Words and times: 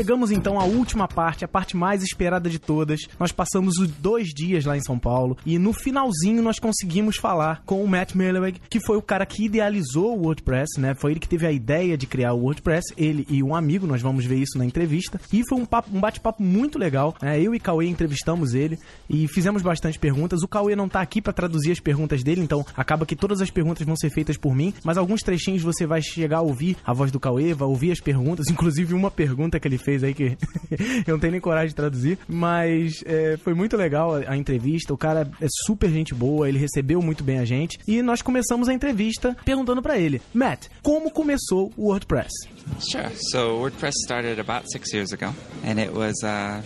Chegamos 0.00 0.30
então 0.30 0.58
à 0.58 0.64
última 0.64 1.06
parte, 1.06 1.44
a 1.44 1.48
parte 1.48 1.76
mais 1.76 2.02
esperada 2.02 2.48
de 2.48 2.58
todas. 2.58 3.00
Nós 3.18 3.32
passamos 3.32 3.76
os 3.76 3.86
dois 3.86 4.28
dias 4.28 4.64
lá 4.64 4.74
em 4.74 4.80
São 4.80 4.98
Paulo 4.98 5.36
e 5.44 5.58
no 5.58 5.74
finalzinho 5.74 6.42
nós 6.42 6.58
conseguimos 6.58 7.18
falar 7.18 7.62
com 7.66 7.84
o 7.84 7.86
Matt 7.86 8.14
Mullenweg, 8.14 8.62
que 8.70 8.80
foi 8.80 8.96
o 8.96 9.02
cara 9.02 9.26
que 9.26 9.44
idealizou 9.44 10.16
o 10.16 10.22
WordPress, 10.22 10.80
né? 10.80 10.94
Foi 10.94 11.10
ele 11.10 11.20
que 11.20 11.28
teve 11.28 11.46
a 11.46 11.52
ideia 11.52 11.98
de 11.98 12.06
criar 12.06 12.32
o 12.32 12.40
WordPress, 12.44 12.94
ele 12.96 13.26
e 13.28 13.42
um 13.42 13.54
amigo, 13.54 13.86
nós 13.86 14.00
vamos 14.00 14.24
ver 14.24 14.36
isso 14.36 14.56
na 14.56 14.64
entrevista. 14.64 15.20
E 15.30 15.46
foi 15.46 15.58
um, 15.58 15.66
um 15.92 16.00
bate-papo 16.00 16.42
muito 16.42 16.78
legal. 16.78 17.14
Né? 17.20 17.38
Eu 17.38 17.54
e 17.54 17.60
Cauê 17.60 17.86
entrevistamos 17.86 18.54
ele 18.54 18.78
e 19.06 19.28
fizemos 19.28 19.60
bastante 19.60 19.98
perguntas. 19.98 20.42
O 20.42 20.48
Cauê 20.48 20.74
não 20.74 20.88
tá 20.88 21.02
aqui 21.02 21.20
para 21.20 21.34
traduzir 21.34 21.72
as 21.72 21.80
perguntas 21.80 22.22
dele, 22.22 22.40
então 22.40 22.64
acaba 22.74 23.04
que 23.04 23.14
todas 23.14 23.42
as 23.42 23.50
perguntas 23.50 23.86
vão 23.86 23.96
ser 23.96 24.08
feitas 24.08 24.38
por 24.38 24.54
mim, 24.54 24.72
mas 24.82 24.96
alguns 24.96 25.20
trechinhos 25.20 25.62
você 25.62 25.86
vai 25.86 26.00
chegar 26.00 26.38
a 26.38 26.42
ouvir 26.42 26.78
a 26.86 26.94
voz 26.94 27.12
do 27.12 27.20
Cauê, 27.20 27.52
vai 27.52 27.68
ouvir 27.68 27.92
as 27.92 28.00
perguntas, 28.00 28.48
inclusive 28.48 28.94
uma 28.94 29.10
pergunta 29.10 29.60
que 29.60 29.68
ele 29.68 29.76
fez 29.76 29.89
aí 30.02 30.14
que 30.14 30.36
eu 31.06 31.12
não 31.12 31.18
tenho 31.18 31.32
nem 31.32 31.40
coragem 31.40 31.68
de 31.68 31.74
traduzir, 31.74 32.18
mas 32.28 33.02
é, 33.04 33.36
foi 33.38 33.54
muito 33.54 33.76
legal 33.76 34.16
a, 34.16 34.32
a, 34.32 34.36
entrevista. 34.36 34.92
O 34.92 34.98
cara 34.98 35.30
é 35.40 35.46
super 35.66 35.90
gente 35.90 36.14
boa, 36.14 36.48
ele 36.48 36.58
recebeu 36.58 37.02
muito 37.02 37.22
bem 37.24 37.38
a 37.38 37.44
gente 37.44 37.78
e 37.86 38.02
nós 38.02 38.22
começamos 38.22 38.68
a 38.68 38.74
entrevista 38.74 39.36
perguntando 39.44 39.82
para 39.82 39.98
ele, 39.98 40.20
Matt, 40.32 40.66
como 40.82 41.10
começou 41.10 41.72
o 41.76 41.88
WordPress? 41.88 42.30
Sure. 42.78 43.08
So 43.30 43.58
WordPress 43.58 43.94
started 44.04 44.40
about 44.40 44.70
six 44.70 44.92
years 44.92 45.12
ago, 45.12 45.34
and 45.64 45.80
it 45.80 45.92
was 45.92 46.14
uh, 46.22 46.62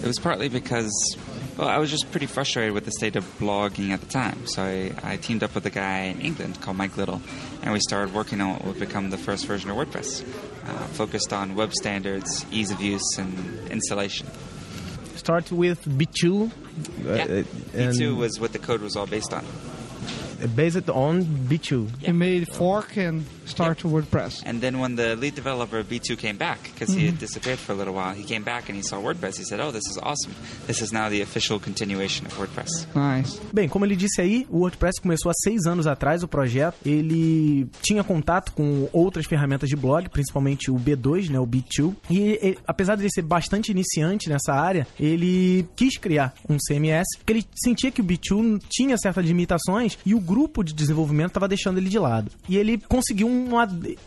it 0.00 0.06
was 0.06 0.18
partly 0.18 0.48
because 0.48 0.90
Well, 1.58 1.66
I 1.66 1.78
was 1.78 1.90
just 1.90 2.12
pretty 2.12 2.26
frustrated 2.26 2.72
with 2.72 2.84
the 2.84 2.92
state 2.92 3.16
of 3.16 3.24
blogging 3.40 3.90
at 3.90 4.00
the 4.00 4.06
time, 4.06 4.46
so 4.46 4.62
I, 4.62 4.92
I, 5.02 5.16
teamed 5.16 5.42
up 5.42 5.56
with 5.56 5.66
a 5.66 5.70
guy 5.70 6.02
in 6.02 6.20
England 6.20 6.60
called 6.60 6.76
Mike 6.76 6.96
Little, 6.96 7.20
and 7.62 7.72
we 7.72 7.80
started 7.80 8.14
working 8.14 8.40
on 8.40 8.52
what 8.52 8.64
would 8.64 8.78
become 8.78 9.10
the 9.10 9.18
first 9.18 9.44
version 9.44 9.68
of 9.68 9.76
WordPress, 9.76 10.22
uh, 10.22 10.72
focused 10.94 11.32
on 11.32 11.56
web 11.56 11.72
standards, 11.74 12.46
ease 12.52 12.70
of 12.70 12.80
use, 12.80 13.18
and 13.18 13.68
installation. 13.70 14.28
Start 15.16 15.50
with 15.50 15.84
B2. 15.84 16.52
Yeah, 17.02 17.12
uh, 17.12 17.26
B2 17.76 18.16
was 18.16 18.38
what 18.38 18.52
the 18.52 18.60
code 18.60 18.80
was 18.80 18.94
all 18.94 19.08
based 19.08 19.32
on. 19.32 19.44
Based 20.54 20.88
on 20.88 21.24
B2. 21.24 21.90
Yeah. 22.02 22.06
He 22.06 22.12
made 22.12 22.46
fork 22.46 22.96
and 22.96 23.26
start 23.48 23.78
to 23.78 23.88
WordPress. 23.88 24.42
And 24.46 24.60
then 24.60 24.78
when 24.78 24.96
the 24.96 25.16
lead 25.16 25.34
developer 25.34 25.78
of 25.78 25.88
B2 25.88 26.18
came 26.18 26.36
back, 26.36 26.62
because 26.62 26.90
mm-hmm. 26.90 26.98
he 26.98 27.06
had 27.06 27.14
mm-hmm. 27.14 27.20
disappeared 27.20 27.58
for 27.58 27.72
a 27.72 27.74
little 27.74 27.94
while, 27.94 28.14
he 28.14 28.24
came 28.24 28.42
back 28.42 28.68
and 28.68 28.76
he 28.76 28.82
saw 28.82 28.98
WordPress. 29.00 29.38
He 29.38 29.44
said, 29.44 29.60
"Oh, 29.60 29.70
this 29.70 29.86
is 29.88 29.98
awesome. 29.98 30.34
This 30.66 30.82
is 30.82 30.92
now 30.92 31.08
the 31.08 31.22
official 31.22 31.58
continuation 31.58 32.26
of 32.26 32.36
WordPress." 32.38 32.86
Nice. 32.94 33.40
Bem, 33.52 33.68
como 33.68 33.84
ele 33.84 33.96
disse 33.96 34.20
aí, 34.20 34.46
o 34.50 34.60
WordPress 34.60 35.00
começou 35.00 35.30
há 35.30 35.34
seis 35.34 35.66
anos 35.66 35.86
atrás 35.86 36.22
o 36.22 36.28
projeto. 36.28 36.76
Ele 36.84 37.68
tinha 37.82 38.04
contato 38.04 38.52
com 38.52 38.88
outras 38.92 39.26
ferramentas 39.26 39.68
de 39.68 39.76
blog, 39.76 40.08
principalmente 40.08 40.70
o 40.70 40.76
B2, 40.76 41.30
né, 41.30 41.38
o 41.38 41.46
B2. 41.46 41.94
E 42.10 42.38
ele, 42.40 42.58
apesar 42.66 42.96
de 42.96 43.02
ele 43.02 43.10
ser 43.10 43.22
bastante 43.22 43.70
iniciante 43.70 44.28
nessa 44.28 44.52
área, 44.52 44.86
ele 44.98 45.66
quis 45.76 45.96
criar 45.96 46.34
um 46.48 46.56
CMS, 46.58 47.06
porque 47.18 47.32
ele 47.32 47.46
sentia 47.54 47.90
que 47.90 48.00
o 48.00 48.04
B2 48.04 48.60
tinha 48.68 48.96
certas 48.96 49.24
limitações 49.24 49.98
e 50.04 50.14
o 50.14 50.20
grupo 50.20 50.62
de 50.62 50.72
desenvolvimento 50.72 51.28
estava 51.28 51.48
deixando 51.48 51.78
ele 51.78 51.88
de 51.88 51.98
lado. 51.98 52.30
E 52.48 52.56
ele 52.56 52.78
conseguiu 52.88 53.28
um 53.28 53.37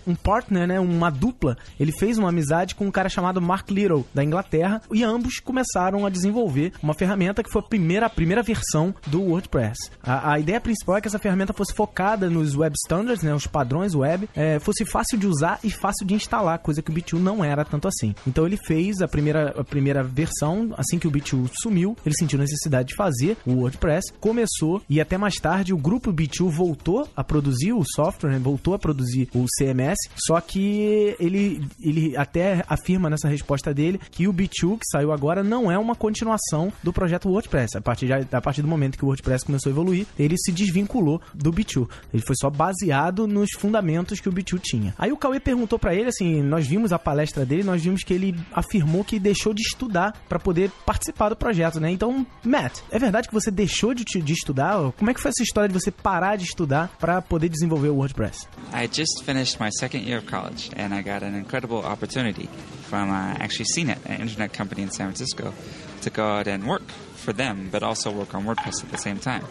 um 0.08 0.16
partner, 0.16 0.68
né, 0.68 0.80
uma 0.80 1.10
dupla. 1.10 1.58
Ele 1.80 1.92
fez 1.92 2.18
uma 2.18 2.30
amizade 2.30 2.76
com 2.76 2.86
um 2.86 2.92
cara 2.92 3.10
chamado 3.10 3.42
Mark 3.42 3.70
Little, 3.70 4.06
da 4.14 4.24
Inglaterra, 4.24 4.82
e 4.92 5.04
ambos 5.04 5.40
começaram 5.40 6.06
a 6.06 6.10
desenvolver 6.10 6.74
uma 6.82 6.94
ferramenta 6.94 7.44
que 7.44 7.52
foi 7.52 7.62
a 7.62 7.66
primeira, 7.66 8.06
a 8.06 8.10
primeira 8.10 8.44
versão 8.44 8.94
do 9.08 9.22
WordPress. 9.22 9.92
A, 10.04 10.34
a 10.34 10.40
ideia 10.40 10.60
principal 10.60 10.98
é 10.98 11.02
que 11.02 11.08
essa 11.08 11.20
ferramenta 11.20 11.54
fosse 11.54 11.74
focada 11.74 12.30
nos 12.30 12.56
web 12.56 12.76
standards, 12.86 13.24
né, 13.24 13.34
os 13.34 13.48
padrões 13.48 13.96
web, 13.96 14.30
é, 14.36 14.60
fosse 14.60 14.86
fácil 14.86 15.18
de 15.18 15.28
usar 15.28 15.60
e 15.64 15.70
fácil 15.70 16.06
de 16.06 16.14
instalar, 16.14 16.60
coisa 16.60 16.82
que 16.82 16.92
o 16.92 16.94
B2 16.94 17.20
não 17.20 17.44
era 17.44 17.64
tanto 17.66 17.88
assim. 17.88 18.14
Então 18.26 18.46
ele 18.46 18.58
fez 18.58 19.02
a 19.02 19.08
primeira, 19.08 19.50
a 19.60 19.64
primeira 19.64 20.04
versão, 20.04 20.74
assim 20.78 20.98
que 20.98 21.08
o 21.08 21.12
B2 21.12 21.50
sumiu, 21.62 21.96
ele 22.06 22.16
sentiu 22.18 22.40
necessidade 22.40 22.90
de 22.90 22.96
fazer 22.96 23.38
o 23.46 23.54
WordPress, 23.54 24.14
começou 24.20 24.82
e 24.90 25.00
até 25.00 25.18
mais 25.18 25.36
tarde 25.36 25.74
o 25.74 25.78
grupo 25.78 26.14
B2 26.14 26.50
voltou 26.50 27.08
a 27.16 27.24
produzir 27.24 27.74
o 27.74 27.84
software, 27.84 28.32
né, 28.32 28.40
voltou 28.40 28.74
a 28.74 28.80
produzir 28.80 29.21
o 29.34 29.46
CMS, 29.58 29.98
só 30.16 30.40
que 30.40 31.16
ele, 31.20 31.66
ele 31.82 32.16
até 32.18 32.64
afirma 32.68 33.10
nessa 33.10 33.28
resposta 33.28 33.74
dele 33.74 34.00
que 34.12 34.28
o 34.28 34.34
B2 34.34 34.80
que 34.80 34.86
saiu 34.92 35.12
agora 35.12 35.44
não 35.44 35.72
é 35.72 35.78
uma 35.78 35.96
continuação 35.96 36.72
do 36.84 36.94
projeto 36.94 37.30
WordPress. 37.30 37.78
A 37.78 37.82
partir, 37.82 38.08
de, 38.08 38.36
a 38.36 38.42
partir 38.42 38.62
do 38.62 38.68
momento 38.68 38.98
que 38.98 39.04
o 39.04 39.08
WordPress 39.08 39.46
começou 39.46 39.70
a 39.70 39.74
evoluir, 39.74 40.06
ele 40.18 40.36
se 40.38 40.52
desvinculou 40.52 41.22
do 41.34 41.52
B2. 41.52 41.88
Ele 42.14 42.24
foi 42.26 42.36
só 42.36 42.50
baseado 42.50 43.28
nos 43.28 43.50
fundamentos 43.58 44.20
que 44.20 44.30
o 44.30 44.32
B2 44.32 44.60
tinha. 44.62 44.94
Aí 44.98 45.12
o 45.12 45.18
Cauê 45.18 45.40
perguntou 45.40 45.78
para 45.78 45.94
ele, 45.94 46.10
assim, 46.10 46.42
nós 46.42 46.68
vimos 46.68 46.92
a 46.92 47.00
palestra 47.00 47.46
dele, 47.46 47.64
nós 47.64 47.82
vimos 47.82 48.04
que 48.04 48.14
ele 48.14 48.36
afirmou 48.54 49.04
que 49.04 49.20
deixou 49.20 49.54
de 49.54 49.62
estudar 49.62 50.14
para 50.28 50.40
poder 50.40 50.72
participar 50.86 51.30
do 51.30 51.36
projeto, 51.36 51.80
né? 51.80 51.92
Então, 51.92 52.26
Matt, 52.44 52.80
é 52.90 53.00
verdade 53.00 53.28
que 53.28 53.34
você 53.34 53.52
deixou 53.52 53.94
de, 53.94 54.04
de 54.04 54.34
estudar? 54.34 54.92
Como 54.94 55.10
é 55.10 55.14
que 55.14 55.22
foi 55.22 55.30
essa 55.30 55.44
história 55.44 55.68
de 55.68 55.74
você 55.74 55.92
parar 55.92 56.36
de 56.36 56.46
estudar 56.46 56.90
para 57.00 57.22
poder 57.22 57.50
desenvolver 57.50 57.90
o 57.90 57.96
WordPress? 57.96 58.48
I 58.74 58.88
just 58.92 59.11
finished 59.24 59.60
my 59.60 59.70
second 59.70 60.04
year 60.04 60.18
of 60.18 60.26
college, 60.26 60.70
and 60.76 60.94
I 60.94 61.02
got 61.02 61.24
an 61.24 61.36
incredible 61.36 61.84
opportunity 61.84 62.48
from 62.84 63.10
uh, 63.10 63.36
actually 63.40 63.66
CNET, 63.76 64.06
an 64.06 64.22
internet 64.22 64.54
company 64.54 64.82
in 64.84 64.92
San 64.92 65.08
Francisco, 65.08 65.54
to 66.02 66.10
go 66.10 66.26
out 66.26 66.48
and 66.48 66.68
work 66.68 66.88
for 67.16 67.34
them, 67.34 67.70
but 67.72 67.84
also 67.84 68.12
work 68.12 68.34
on 68.34 68.46
WordPress 68.46 68.84
at 68.84 68.92
the 68.92 68.98
same 68.98 69.20
time, 69.20 69.44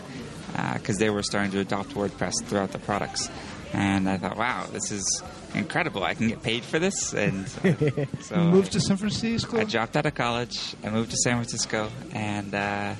because 0.74 0.96
uh, 0.96 1.00
they 1.00 1.10
were 1.10 1.22
starting 1.22 1.50
to 1.52 1.60
adopt 1.60 1.90
WordPress 1.90 2.44
throughout 2.44 2.72
the 2.72 2.78
products. 2.78 3.30
And 3.72 4.08
I 4.08 4.16
thought, 4.16 4.36
wow, 4.36 4.66
this 4.72 4.90
is 4.90 5.22
incredible. 5.54 6.02
I 6.02 6.14
can 6.14 6.28
get 6.28 6.42
paid 6.42 6.64
for 6.64 6.78
this. 6.78 7.14
And 7.14 7.46
uh, 7.64 8.06
so 8.20 8.34
you 8.34 8.50
moved 8.50 8.72
to 8.72 8.80
San 8.80 8.96
Francisco? 8.96 9.58
I 9.58 9.64
dropped 9.64 9.96
out 9.96 10.06
of 10.06 10.14
college. 10.14 10.74
I 10.82 10.90
moved 10.90 11.10
to 11.12 11.16
San 11.16 11.34
Francisco. 11.34 11.88
And 12.12 12.54
uh, 12.54 12.94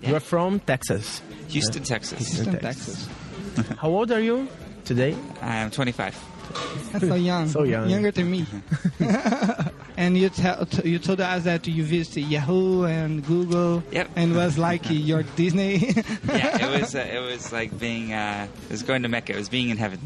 yeah. 0.00 0.10
you're 0.10 0.20
from 0.20 0.60
Texas? 0.60 1.22
Houston, 1.48 1.82
Texas. 1.82 2.18
Houston, 2.18 2.58
Texas. 2.58 3.08
How 3.78 3.88
old 3.88 4.12
are 4.12 4.20
you 4.20 4.48
today? 4.84 5.16
I 5.40 5.56
am 5.56 5.70
25. 5.70 6.92
That's 6.92 7.08
so 7.08 7.14
young. 7.14 7.48
so 7.48 7.62
young. 7.62 7.88
Younger 7.88 8.10
than 8.10 8.30
me. 8.30 8.46
and 10.02 10.18
you 10.18 10.28
tell 10.28 10.66
you 10.84 10.98
told 10.98 11.20
us 11.20 11.44
that 11.44 11.66
you 11.66 11.84
visited 11.84 12.24
Yahoo 12.28 12.84
and 12.84 13.24
Google. 13.24 13.82
Yep. 13.92 14.10
And 14.16 14.34
was 14.34 14.58
like 14.58 14.82
your 14.90 15.22
Disney. 15.36 15.94
yeah, 16.26 16.58
it 16.58 16.70
was. 16.80 16.94
Uh, 16.94 17.06
it 17.16 17.20
was 17.20 17.52
like 17.52 17.70
being. 17.78 18.12
Uh, 18.12 18.48
it 18.68 18.72
was 18.72 18.82
going 18.82 19.02
to 19.02 19.08
Mecca. 19.08 19.32
It 19.32 19.38
was 19.38 19.48
being 19.48 19.70
in 19.70 19.76
heaven. 19.76 20.00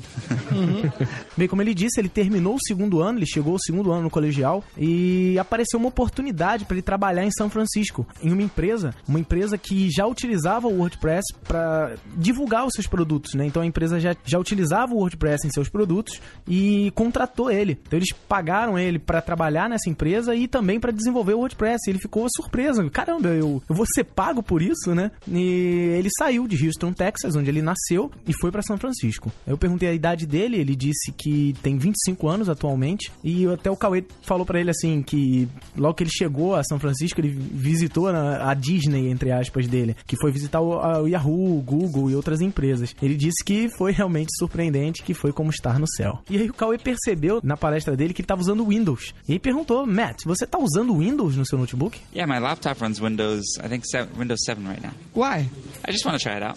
Uhum. 0.51 0.93
Bem, 1.37 1.49
como 1.49 1.63
ele 1.63 1.75
disse, 1.75 2.01
ele 2.01 2.09
terminou 2.09 2.55
o 2.57 2.61
segundo 2.61 3.01
ano, 3.01 3.19
ele 3.19 3.27
chegou 3.27 3.55
ao 3.55 3.59
segundo 3.59 3.93
ano 3.93 4.03
no 4.03 4.11
colegial 4.11 4.63
e 4.77 5.39
apareceu 5.39 5.79
uma 5.79 5.89
oportunidade 5.89 6.65
para 6.65 6.75
ele 6.75 6.83
trabalhar 6.83 7.25
em 7.25 7.31
São 7.31 7.49
Francisco, 7.49 8.07
em 8.23 8.33
uma 8.33 8.43
empresa, 8.43 8.95
uma 9.09 9.19
empresa 9.19 9.57
que 9.57 9.89
já 9.91 10.07
utilizava 10.07 10.69
o 10.69 10.79
WordPress 10.79 11.25
para 11.45 11.95
divulgar 12.17 12.67
os 12.67 12.75
seus 12.75 12.87
produtos, 12.87 13.35
né? 13.35 13.47
Então 13.47 13.63
a 13.63 13.67
empresa 13.67 13.99
já, 13.99 14.15
já 14.25 14.39
utilizava 14.39 14.95
o 14.95 14.99
WordPress 14.99 15.47
em 15.47 15.51
seus 15.51 15.69
produtos 15.69 16.21
e 16.47 16.93
contratou 16.95 17.51
ele. 17.51 17.79
Então 17.87 17.99
eles 17.99 18.13
pagaram 18.29 18.79
ele 18.79 18.99
para 18.99 19.21
trabalhar 19.21 19.69
nessa 19.69 19.86
empresa 19.91 20.35
e 20.35 20.49
também 20.49 20.81
para 20.81 20.93
desenvolver 20.93 21.35
o 21.35 21.39
WordPress. 21.39 21.89
Ele 21.89 21.99
ficou 21.99 22.27
surpreso. 22.35 22.89
Caramba, 22.91 23.29
eu, 23.29 23.63
eu 23.69 23.75
vou 23.75 23.87
ser 23.87 24.05
pago 24.05 24.43
por 24.43 24.63
isso, 24.63 24.95
né? 24.95 25.11
E 25.29 25.95
ele 25.99 26.09
saiu 26.19 26.47
de 26.47 26.67
Houston, 26.67 26.93
Texas, 26.93 27.37
onde 27.37 27.49
ele 27.49 27.63
nasceu, 27.63 28.11
e 28.27 28.33
foi 28.33 28.51
para 28.51 28.63
São 28.63 28.77
Francisco. 28.77 29.33
Eu 29.47 29.59
perguntei 29.59 29.89
a 29.89 29.95
idade 29.95 30.27
dele, 30.27 30.57
ele 30.57 30.75
disse 30.75 31.13
que 31.13 31.55
tem 31.63 31.77
25 31.77 32.29
anos 32.29 32.49
atualmente. 32.49 33.13
E 33.23 33.47
até 33.47 33.71
o 33.71 33.77
Cauê 33.77 34.05
falou 34.23 34.45
para 34.47 34.61
ele 34.61 34.71
assim 34.71 35.03
que 35.03 35.49
logo 35.77 35.95
que 35.95 36.03
ele 36.03 36.11
chegou 36.11 36.55
a 36.55 36.65
São 36.65 36.79
Francisco, 36.79 37.21
ele 37.21 37.29
visitou 37.29 38.09
a 38.09 38.55
Disney, 38.55 39.09
entre 39.11 39.31
aspas, 39.31 39.67
dele, 39.67 39.97
que 40.07 40.17
foi 40.17 40.31
visitar 40.31 40.61
o, 40.61 41.07
Yahoo, 41.07 41.59
o 41.59 41.63
Google 41.63 42.11
e 42.11 42.15
outras 42.15 42.41
empresas. 42.41 42.95
Ele 43.01 43.15
disse 43.15 43.45
que 43.45 43.69
foi 43.69 43.93
realmente 43.93 44.31
surpreendente, 44.39 45.03
que 45.03 45.15
foi 45.15 45.33
como 45.33 45.51
estar 45.51 45.79
no 45.79 45.87
céu. 45.89 46.21
E 46.31 46.37
aí 46.37 46.49
o 46.49 46.55
Cauê 46.55 46.79
percebeu 46.79 47.41
na 47.43 47.57
palestra 47.57 47.97
dele 47.97 48.13
que 48.13 48.21
ele 48.21 48.25
estava 48.25 48.41
usando 48.41 48.67
Windows. 48.67 49.15
E 49.29 49.33
aí 49.33 49.39
perguntou, 49.39 49.76
Matt, 49.85 50.25
você 50.25 50.45
está 50.45 50.59
usando 50.59 50.95
Windows 50.97 51.37
no 51.37 51.45
seu 51.45 51.59
notebook? 51.59 51.99
Yeah, 52.15 52.27
my 52.27 52.39
laptop 52.39 52.81
runs 52.81 53.01
Windows, 53.01 53.45
I 53.59 53.69
think 53.69 53.85
seven, 53.85 54.17
Windows 54.17 54.45
7 54.45 54.65
right 54.67 54.81
now. 54.81 54.93
Why? 55.13 55.49
I 55.85 55.91
just 55.93 56.05
want 56.07 56.17
to 56.19 56.23
try 56.23 56.37
it 56.37 56.43
out. 56.43 56.57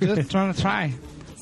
just 0.00 0.30
trying 0.30 0.52
to 0.52 0.60
try. 0.60 0.92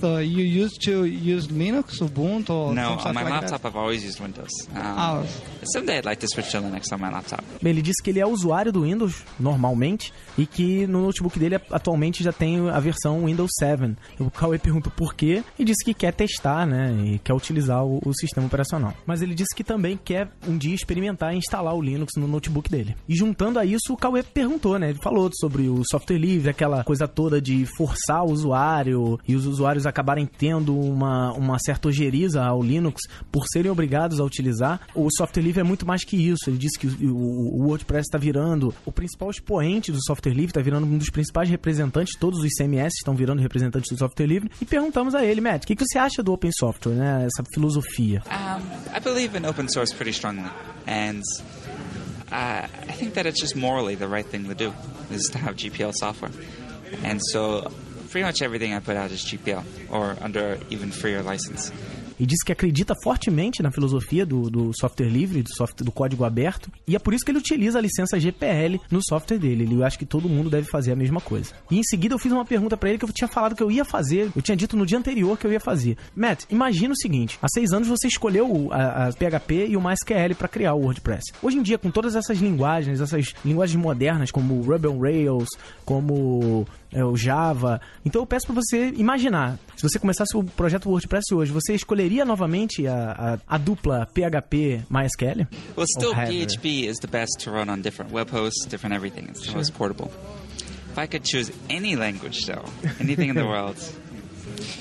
So 0.00 0.18
you 0.18 0.44
used 0.44 0.80
to 0.82 1.04
use 1.06 1.48
Linux, 1.48 2.00
Ubuntu? 2.00 2.50
Or 2.50 2.74
no, 2.74 2.98
on 3.04 3.14
my 3.14 3.22
like 3.22 3.30
laptop 3.30 3.62
that? 3.62 3.68
I've 3.68 3.76
always 3.76 4.04
used 4.04 4.20
Windows. 4.20 4.50
Um, 4.72 4.96
oh. 4.96 5.26
Someday 5.72 5.98
I'd 5.98 6.04
like 6.04 6.20
to 6.20 6.28
switch 6.28 6.52
to 6.52 6.60
Linux 6.60 6.92
on 6.92 7.00
my 7.00 7.10
laptop. 7.10 7.42
Bem, 7.60 7.72
ele 7.72 7.82
disse 7.82 8.00
que 8.02 8.10
ele 8.10 8.20
é 8.20 8.26
usuário 8.26 8.72
do 8.72 8.82
Windows 8.82 9.24
normalmente 9.40 10.12
e 10.36 10.46
que 10.46 10.86
no 10.86 11.02
notebook 11.02 11.36
dele 11.36 11.56
atualmente 11.72 12.22
já 12.22 12.32
tem 12.32 12.70
a 12.70 12.78
versão 12.78 13.24
Windows 13.24 13.50
7. 13.58 13.96
O 14.20 14.30
Cauê 14.30 14.58
perguntou 14.58 14.92
por 14.92 15.14
quê 15.14 15.42
e 15.58 15.64
disse 15.64 15.84
que 15.84 15.92
quer 15.92 16.12
testar, 16.12 16.64
né, 16.64 16.94
e 17.04 17.18
quer 17.18 17.34
utilizar 17.34 17.84
o, 17.84 18.00
o 18.04 18.14
sistema 18.14 18.46
operacional. 18.46 18.94
Mas 19.04 19.20
ele 19.20 19.34
disse 19.34 19.54
que 19.54 19.64
também 19.64 19.98
quer 20.02 20.30
um 20.46 20.56
dia 20.56 20.74
experimentar 20.74 21.34
e 21.34 21.38
instalar 21.38 21.74
o 21.74 21.82
Linux 21.82 22.12
no 22.16 22.28
notebook 22.28 22.70
dele. 22.70 22.96
E 23.08 23.16
juntando 23.16 23.58
a 23.58 23.64
isso, 23.64 23.92
o 23.92 23.96
Cauê 23.96 24.22
perguntou, 24.22 24.78
né, 24.78 24.90
ele 24.90 25.00
falou 25.02 25.28
sobre 25.34 25.68
o 25.68 25.82
software 25.90 26.18
livre, 26.18 26.50
aquela 26.50 26.84
coisa 26.84 27.08
toda 27.08 27.40
de 27.40 27.66
forçar 27.76 28.24
o 28.24 28.30
usuário 28.30 29.18
e 29.26 29.34
os 29.34 29.44
usuários 29.44 29.87
acabarem 29.88 30.26
tendo 30.26 30.78
uma, 30.78 31.32
uma 31.32 31.58
certa 31.58 31.88
ojeriza 31.88 32.42
ao 32.42 32.62
Linux 32.62 33.02
por 33.30 33.44
serem 33.46 33.70
obrigados 33.70 34.20
a 34.20 34.24
utilizar. 34.24 34.80
O 34.94 35.08
software 35.10 35.42
livre 35.42 35.60
é 35.60 35.64
muito 35.64 35.86
mais 35.86 36.04
que 36.04 36.16
isso. 36.16 36.48
Ele 36.48 36.58
disse 36.58 36.78
que 36.78 36.86
o, 36.86 37.16
o, 37.16 37.62
o 37.62 37.66
WordPress 37.66 38.06
está 38.06 38.18
virando 38.18 38.74
o 38.84 38.92
principal 38.92 39.30
expoente 39.30 39.90
do 39.90 39.98
software 40.04 40.32
livre, 40.32 40.50
está 40.50 40.60
virando 40.60 40.86
um 40.86 40.98
dos 40.98 41.10
principais 41.10 41.48
representantes, 41.48 42.16
todos 42.18 42.40
os 42.40 42.48
CMS 42.56 42.94
estão 42.98 43.14
virando 43.14 43.40
representantes 43.40 43.90
do 43.90 43.98
software 43.98 44.26
livre. 44.26 44.50
E 44.60 44.64
perguntamos 44.64 45.14
a 45.14 45.24
ele, 45.24 45.40
Matt, 45.40 45.64
o 45.64 45.66
que, 45.66 45.76
que 45.76 45.84
você 45.84 45.98
acha 45.98 46.22
do 46.22 46.32
open 46.32 46.50
software, 46.52 46.94
né? 46.94 47.26
Essa 47.26 47.44
filosofia. 47.52 48.22
Believe 49.08 49.38
in 49.38 49.46
open 49.46 49.68
source 49.68 49.94
pretty 49.94 50.12
strongly, 50.12 50.50
and 50.86 51.22
uh, 52.30 52.68
I 52.88 52.92
think 52.92 53.14
that 53.14 53.26
it's 53.26 53.40
just 53.40 53.56
morally 53.56 53.96
the 53.96 54.06
right 54.06 54.26
thing 54.28 54.44
to 54.44 54.54
do 54.54 54.72
is 55.10 55.30
to 55.30 55.38
have 55.38 55.56
GPL 55.56 55.92
software, 55.94 56.30
and 57.04 57.18
so 57.32 57.72
pretty 58.10 58.24
much 58.24 58.42
everything 58.42 58.74
I 58.74 58.80
put 58.80 58.96
out 58.96 59.10
is 59.10 59.24
GPL 59.24 59.64
or 59.90 60.16
under 60.20 60.58
even 60.70 60.90
freer 60.90 61.22
license. 61.22 61.70
E 62.18 62.26
disse 62.26 62.44
que 62.44 62.52
acredita 62.52 62.94
fortemente 63.02 63.62
na 63.62 63.70
filosofia 63.70 64.24
do, 64.24 64.50
do 64.50 64.70
software 64.78 65.08
livre, 65.08 65.42
do, 65.42 65.54
software, 65.54 65.84
do 65.84 65.92
código 65.92 66.24
aberto, 66.24 66.70
e 66.86 66.96
é 66.96 66.98
por 66.98 67.14
isso 67.14 67.24
que 67.24 67.30
ele 67.30 67.38
utiliza 67.38 67.78
a 67.78 67.82
licença 67.82 68.18
GPL 68.18 68.80
no 68.90 69.00
software 69.02 69.38
dele. 69.38 69.64
Ele, 69.64 69.74
eu 69.74 69.84
acho 69.84 69.98
que 69.98 70.06
todo 70.06 70.28
mundo 70.28 70.50
deve 70.50 70.68
fazer 70.68 70.92
a 70.92 70.96
mesma 70.96 71.20
coisa. 71.20 71.52
E 71.70 71.78
em 71.78 71.82
seguida 71.82 72.14
eu 72.14 72.18
fiz 72.18 72.32
uma 72.32 72.44
pergunta 72.44 72.76
para 72.76 72.88
ele 72.88 72.98
que 72.98 73.04
eu 73.04 73.12
tinha 73.12 73.28
falado 73.28 73.54
que 73.54 73.62
eu 73.62 73.70
ia 73.70 73.84
fazer, 73.84 74.30
eu 74.34 74.42
tinha 74.42 74.56
dito 74.56 74.76
no 74.76 74.86
dia 74.86 74.98
anterior 74.98 75.38
que 75.38 75.46
eu 75.46 75.52
ia 75.52 75.60
fazer. 75.60 75.96
Matt, 76.14 76.44
imagina 76.50 76.92
o 76.92 76.96
seguinte: 76.96 77.38
há 77.42 77.48
seis 77.48 77.72
anos 77.72 77.88
você 77.88 78.08
escolheu 78.08 78.68
a, 78.72 79.08
a 79.08 79.12
PHP 79.12 79.68
e 79.68 79.76
o 79.76 79.80
MySQL 79.80 80.34
para 80.36 80.48
criar 80.48 80.74
o 80.74 80.80
WordPress. 80.80 81.32
Hoje 81.42 81.58
em 81.58 81.62
dia, 81.62 81.78
com 81.78 81.90
todas 81.90 82.16
essas 82.16 82.38
linguagens, 82.38 83.00
essas 83.00 83.32
linguagens 83.44 83.80
modernas 83.80 84.30
como 84.30 84.60
Ruby 84.62 84.88
on 84.88 85.00
Rails, 85.00 85.48
como 85.84 86.66
é, 86.92 87.04
o 87.04 87.16
Java. 87.16 87.80
Então 88.04 88.22
eu 88.22 88.26
peço 88.26 88.46
para 88.46 88.54
você 88.54 88.92
imaginar, 88.96 89.58
se 89.76 89.82
você 89.82 89.98
começasse 89.98 90.36
o 90.36 90.42
projeto 90.42 90.88
WordPress 90.88 91.34
hoje, 91.34 91.52
você 91.52 91.74
escolheria 91.74 92.07
novamente 92.24 92.86
a, 92.86 93.40
a, 93.48 93.56
a 93.56 93.58
dupla 93.58 94.06
PHP 94.12 94.86
MySQL? 94.88 95.46
Well, 95.76 95.86
still 95.88 96.14
PHP 96.14 96.84
is 96.84 96.98
the 96.98 97.08
best 97.08 97.40
to 97.40 97.50
run 97.50 97.68
on 97.68 97.82
different 97.82 98.10
web 98.12 98.30
hosts, 98.30 98.64
different 98.66 98.94
everything. 98.94 99.28
It's 99.28 99.46
the 99.46 99.54
most 99.54 99.74
portable. 99.74 100.10
If 100.90 100.98
I 100.98 101.06
could 101.06 101.24
choose 101.24 101.50
any 101.70 101.96
language, 101.96 102.46
though, 102.46 102.64
anything 102.98 103.28
in 103.30 103.36
the 103.36 103.46
world, 103.52 103.78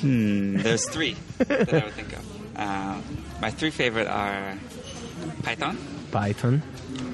hmm, 0.01 0.57
there's 0.57 0.87
three 0.89 1.15
that 1.37 1.73
I 1.73 1.85
would 1.85 1.93
think 1.93 2.13
of. 2.13 2.57
Uh, 2.57 3.01
my 3.41 3.51
three 3.51 3.69
favorite 3.69 4.07
are 4.07 4.55
Python, 5.43 5.77
Python, 6.11 6.63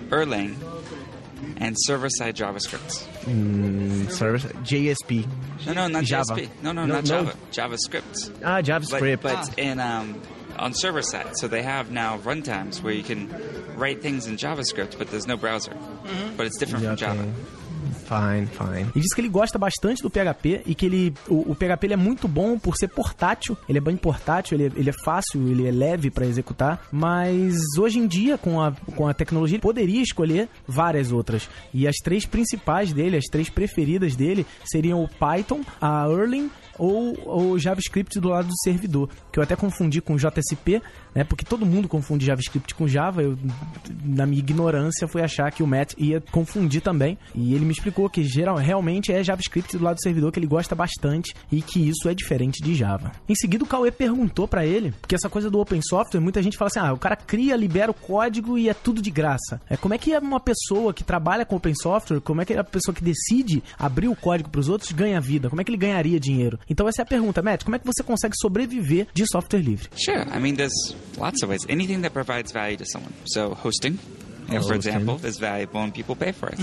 Erlang, 0.10 0.56
and 1.58 1.76
server-side 1.80 2.36
JavaScript. 2.36 2.92
Service, 4.12 4.44
JSP. 4.46 5.28
No, 5.68 5.74
no, 5.74 5.88
not 5.88 6.04
Java. 6.04 6.34
JSP. 6.36 6.50
No, 6.62 6.72
no, 6.72 6.86
No, 6.86 6.96
not 6.96 7.04
no. 7.06 7.24
Java. 7.24 7.36
JavaScript. 7.52 8.32
Ah, 8.44 8.56
But, 8.58 8.66
JavaScript. 8.66 9.22
but 9.22 9.58
in 9.60 9.80
um, 9.80 10.22
on 10.58 10.74
server 10.74 11.02
side, 11.02 11.36
so 11.38 11.48
they 11.48 11.64
have 11.64 11.92
now 11.92 12.18
runtimes 12.20 12.82
where 12.84 12.94
you 12.94 13.04
can 13.04 13.30
write 13.76 14.02
things 14.02 14.28
in 14.28 14.38
JavaScript, 14.38 14.98
but 14.98 15.10
there's 15.10 15.28
no 15.28 15.38
browser. 15.38 15.76
But 16.38 16.46
it's 16.48 16.58
different 16.58 16.86
from 16.86 16.96
Já 16.96 17.16
Java. 17.16 17.34
Fine, 18.04 18.48
fine. 18.48 18.90
E 18.96 19.00
diz 19.00 19.14
que 19.14 19.22
ele 19.22 19.30
gosta 19.30 19.58
bastante 19.58 20.02
do 20.02 20.10
PHP 20.10 20.62
e 20.66 20.76
que 20.76 20.86
ele, 20.86 21.14
o, 21.28 21.52
o 21.52 21.56
PHP 21.56 21.88
ele 21.88 21.94
é 21.94 21.98
muito 21.98 22.28
bom 22.28 22.58
por 22.60 22.76
ser 22.76 22.90
portátil. 22.90 23.58
Ele 23.68 23.78
é 23.78 23.82
bem 23.82 23.96
portátil, 23.96 24.58
ele 24.58 24.68
é, 24.68 24.80
ele 24.80 24.90
é 24.90 24.94
fácil, 25.04 25.48
ele 25.48 25.68
é 25.68 25.72
leve 25.72 26.10
para 26.10 26.26
executar. 26.26 26.86
Mas 26.92 27.56
hoje 27.78 28.00
em 28.00 28.08
dia, 28.08 28.38
com 28.38 28.62
a, 28.62 28.72
com 28.96 29.08
a 29.08 29.14
tecnologia, 29.14 29.56
ele 29.56 29.62
poderia 29.62 30.02
escolher 30.02 30.50
várias 30.68 31.12
outras. 31.12 31.50
E 31.74 31.88
as 31.88 31.96
três 31.98 32.26
principais 32.26 32.94
dele, 32.94 33.18
as 33.18 33.26
três 33.26 33.50
preferidas 33.50 34.16
dele, 34.16 34.46
seriam 34.66 35.04
o 35.04 35.08
Python, 35.08 35.62
a 35.82 36.08
Erlang 36.08 36.50
ou 36.78 37.52
o 37.54 37.60
JavaScript 37.60 38.20
do 38.20 38.30
lado 38.30 38.48
do 38.48 38.58
servidor, 38.64 39.10
que 39.32 39.40
eu 39.40 39.44
até 39.44 39.56
confundi 39.56 40.02
com 40.02 40.16
JSP, 40.16 40.82
né? 41.14 41.24
Porque 41.24 41.46
todo 41.46 41.66
mundo 41.66 41.88
confunde 41.88 42.26
JavaScript 42.26 42.74
com 42.76 42.88
Java. 42.88 43.22
Eu, 43.22 43.38
na 44.04 44.26
minha 44.26 44.40
ignorância, 44.40 45.08
fui 45.08 45.22
achar 45.22 45.52
que 45.52 45.64
o 45.64 45.68
Matt 45.68 45.94
ia 45.98 46.22
confundir 46.32 46.82
também. 46.82 47.18
E 47.36 47.54
ele 47.54 47.66
me 47.66 47.72
explicou 47.72 48.10
que 48.10 48.24
geral, 48.24 48.56
realmente 48.56 49.12
é 49.12 49.24
JavaScript 49.24 49.78
do 49.78 49.84
lado 49.84 49.96
do 49.96 50.02
servidor 50.02 50.32
que 50.32 50.40
ele 50.40 50.48
gosta 50.48 50.76
bastante 50.76 51.34
e 51.52 51.62
que 51.62 51.88
isso 51.88 52.10
é 52.10 52.14
diferente 52.14 52.62
de 52.62 52.74
Java. 52.76 53.12
Em 53.28 53.36
seguida, 53.36 53.64
o 53.64 53.68
Cauê 53.68 53.92
perguntou 53.92 54.48
pra 54.48 54.66
ele, 54.66 54.92
porque 55.00 55.16
essa 55.16 55.30
coisa 55.30 55.50
do 55.50 55.60
open 55.60 55.82
software, 55.82 56.20
muita 56.20 56.42
gente 56.42 56.58
fala 56.58 56.70
assim: 56.70 56.80
ah, 56.80 56.94
o 56.94 56.98
cara 56.98 57.16
cria, 57.16 57.56
libera 57.56 57.92
o 57.92 57.94
código 57.94 58.58
e 58.58 58.70
é 58.70 58.74
tudo 58.74 59.02
de 59.02 59.12
graça. 59.12 59.62
É 59.70 59.78
como 59.78 59.94
é 59.94 59.98
que 59.98 60.16
uma 60.18 60.40
pessoa 60.40 60.94
que 60.94 61.04
trabalha 61.04 61.46
com 61.46 61.56
open 61.56 61.76
software, 61.76 62.20
como 62.22 62.42
é 62.42 62.46
que 62.46 62.54
a 62.54 62.64
pessoa 62.64 62.94
que 62.94 63.04
decide 63.04 63.64
abrir 63.78 64.08
o 64.08 64.16
código 64.16 64.50
pros 64.50 64.70
outros 64.70 64.92
ganha 64.92 65.20
vida? 65.20 65.50
Como 65.50 65.62
é 65.62 65.64
que 65.64 65.72
ele 65.72 65.78
ganharia 65.78 66.20
dinheiro? 66.20 66.60
Então 66.70 66.88
essa 66.88 67.02
é 67.02 67.04
a 67.04 67.06
pergunta, 67.06 67.42
Matt, 67.42 67.64
como 67.64 67.76
é 67.76 67.80
que 67.80 67.86
você 67.86 68.04
consegue 68.04 68.36
sobreviver 68.38 69.08
de 69.14 69.26
software 69.28 69.62
livre? 69.62 69.90
Sure. 69.96 70.24
I 70.36 70.40
mean, 70.40 70.56
there's 70.56 70.96
lots 71.18 71.42
of 71.44 71.50
ways. 71.50 71.62
Anything 71.70 72.02
that 72.02 72.12
provides 72.14 72.52
value 72.52 72.78
to 72.78 72.86
someone. 72.86 73.14
So 73.26 73.54
hosting, 73.54 74.00
you 74.48 74.56
know, 74.56 74.64
for 74.64 74.76
example, 74.76 75.20
is 75.26 75.38
valuable 75.40 75.82
and 75.82 75.94
people 75.94 76.16
pay 76.16 76.32
for 76.32 76.50
it. 76.50 76.60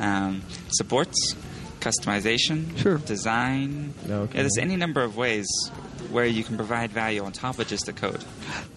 Um, 0.00 0.42
supports, 0.70 1.34
customization, 1.82 2.76
Sure. 2.78 2.98
design. 2.98 3.92
Okay. 4.08 4.36
Yeah, 4.36 4.42
there's 4.42 4.58
any 4.58 4.76
number 4.76 5.02
of 5.02 5.16
ways 5.16 5.46
where 6.10 6.26
you 6.26 6.44
can 6.44 6.56
provide 6.56 6.90
value 6.90 7.22
on 7.24 7.32
top 7.32 7.58
of 7.58 7.66
just 7.68 7.86
the 7.86 7.92
code. 7.92 8.22